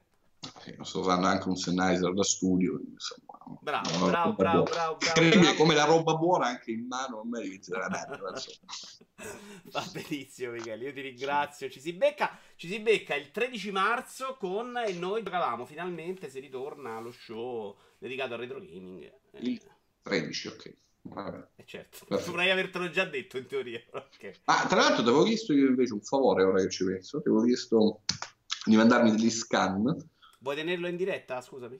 Sì, 0.60 0.76
sto 0.82 1.02
usando 1.02 1.28
anche 1.28 1.48
un 1.48 1.56
Sennheiser 1.56 2.14
da 2.14 2.24
studio. 2.24 2.80
Insomma, 2.92 3.31
bravo, 3.62 4.08
bravo, 4.08 4.34
bravo, 4.34 4.64
bravo, 4.64 4.98
bravo, 4.98 5.56
Come 5.56 5.76
la 5.76 5.86
roba 5.86 6.16
buona 6.16 6.48
anche 6.48 6.72
in 6.72 6.88
mano, 6.88 7.18
non 7.18 7.30
mi 7.30 7.42
devi 7.42 7.62
la 7.68 7.90
merda. 7.90 8.42
Va 9.72 9.90
benissimo, 9.92 10.52
Michele. 10.52 10.86
Io 10.86 10.94
ti 10.94 11.02
ringrazio. 11.02 11.70
Ci 11.70 11.80
si, 11.80 11.94
becca, 11.94 12.38
ci 12.56 12.68
si 12.68 12.80
becca 12.80 13.16
il 13.16 13.32
13 13.32 13.72
marzo 13.72 14.36
con 14.38 14.78
e 14.78 14.94
noi 14.94 15.24
giocavamo. 15.24 15.66
Finalmente 15.66 16.30
si 16.30 16.40
ritorna 16.40 16.98
allo 16.98 17.12
show 17.12 17.78
dedicato 17.98 18.34
al 18.34 18.40
retro 18.40 18.60
gaming. 18.60 19.12
Il 19.40 19.62
13, 20.02 20.48
ok. 20.48 20.74
Vabbè. 21.04 21.48
Eh 21.56 21.66
certo, 21.66 22.06
dovrei 22.08 22.52
avertelo 22.52 22.90
già 22.90 23.06
detto 23.06 23.38
in 23.38 23.48
teoria. 23.48 23.82
Okay. 24.22 24.34
Ah, 24.46 24.68
tra 24.68 24.82
l'altro, 24.82 25.02
ti 25.02 25.10
avevo 25.10 25.24
chiesto 25.24 25.52
io 25.52 25.68
invece 25.68 25.94
un 25.94 26.02
favore 26.02 26.44
ora 26.44 26.62
che 26.62 26.70
ci 26.70 26.86
penso. 26.86 27.22
Ti 27.22 27.28
avevo 27.28 27.44
chiesto 27.44 28.02
di 28.66 28.76
mandarmi 28.76 29.10
degli 29.10 29.32
scan 29.32 30.10
Vuoi 30.40 30.56
tenerlo 30.56 30.88
in 30.88 30.96
diretta? 30.96 31.42
Scusami. 31.42 31.80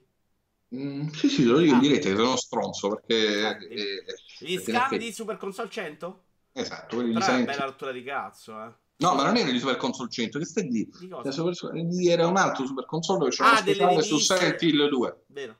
Mm, 0.74 1.08
sì, 1.10 1.28
sì, 1.28 1.44
lo 1.44 1.58
ah. 1.58 1.80
che 1.80 2.02
sono 2.02 2.38
stronzo 2.38 2.90
perché... 2.90 3.58
Eh, 3.68 4.04
Gli 4.40 4.58
scan 4.58 4.98
di 4.98 5.12
Super 5.12 5.38
Console 5.38 5.70
100? 5.70 6.24
Esatto, 6.54 6.96
quelli 6.96 7.14
Però 7.14 7.26
è 7.26 7.36
una 7.36 7.46
bella 7.46 7.66
rottura 7.66 7.92
di 7.92 8.04
cazzo, 8.04 8.64
eh. 8.64 8.74
No, 8.98 9.16
ma 9.16 9.24
non 9.24 9.36
era 9.36 9.50
di 9.50 9.60
Super 9.60 9.78
Console 9.78 10.10
100, 10.10 10.38
che 10.38 10.46
stai 10.46 10.68
di? 10.68 10.88
di 11.00 11.08
cosa? 11.08 11.74
Era 12.04 12.28
un 12.28 12.38
altro 12.38 12.66
Super 12.68 12.86
Console 12.86 13.30
che 13.30 13.36
c'era 13.36 13.54
ah, 13.54 13.58
speciale 13.58 14.02
su 14.04 14.18
Silent 14.18 14.62
Hill 14.62 14.90
2. 14.90 15.24
Vero, 15.28 15.58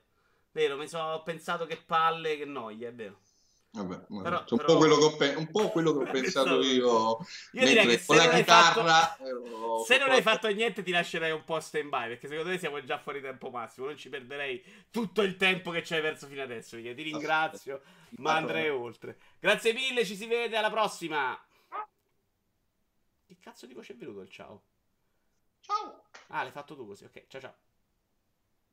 vero, 0.52 0.76
mi 0.76 0.86
sono 0.86 1.22
pensato 1.24 1.66
che 1.66 1.76
palle, 1.84 2.36
che 2.36 2.44
noia, 2.44 2.88
è 2.88 2.94
vero. 2.94 3.18
Vabbè, 3.74 4.04
però, 4.22 4.44
un, 4.50 4.56
però... 4.58 4.98
Po 4.98 5.16
pe- 5.16 5.34
un, 5.34 5.50
po 5.50 5.70
quello 5.70 5.96
che 5.96 6.04
ho 6.04 6.08
pensato 6.12 6.60
io, 6.60 7.16
io 7.52 7.64
direi 7.64 7.86
che 7.86 8.04
con 8.04 8.16
la 8.16 8.28
chitarra. 8.28 9.16
Fatto... 9.16 9.84
Se 9.84 9.96
non 9.96 10.10
hai 10.10 10.20
fatto 10.20 10.46
niente, 10.48 10.82
ti 10.82 10.90
lascerei 10.90 11.32
un 11.32 11.42
po' 11.44 11.58
stand 11.58 11.88
by. 11.88 12.08
Perché 12.08 12.28
secondo 12.28 12.50
me 12.50 12.58
siamo 12.58 12.84
già 12.84 12.98
fuori 12.98 13.22
tempo 13.22 13.48
massimo. 13.48 13.86
Non 13.86 13.96
ci 13.96 14.10
perderei 14.10 14.62
tutto 14.90 15.22
il 15.22 15.36
tempo 15.36 15.70
che 15.70 15.82
ci 15.82 15.94
hai 15.94 16.02
perso 16.02 16.26
fino 16.26 16.42
adesso. 16.42 16.76
Ti 16.76 16.92
ringrazio, 16.92 17.80
ma 18.16 18.36
andrei 18.36 18.68
oltre. 18.68 19.18
Grazie 19.38 19.72
mille, 19.72 20.04
ci 20.04 20.16
si 20.16 20.26
vede 20.26 20.54
alla 20.56 20.70
prossima. 20.70 21.38
Che 23.26 23.38
cazzo 23.40 23.64
di 23.64 23.72
voce 23.72 23.94
è 23.94 23.96
venuto 23.96 24.20
il 24.20 24.28
ciao? 24.28 24.64
Ciao. 25.60 26.04
Ah, 26.28 26.42
l'hai 26.42 26.52
fatto 26.52 26.76
tu 26.76 26.86
così. 26.86 27.04
Ok, 27.04 27.24
ciao 27.26 27.40
ciao. 27.40 27.54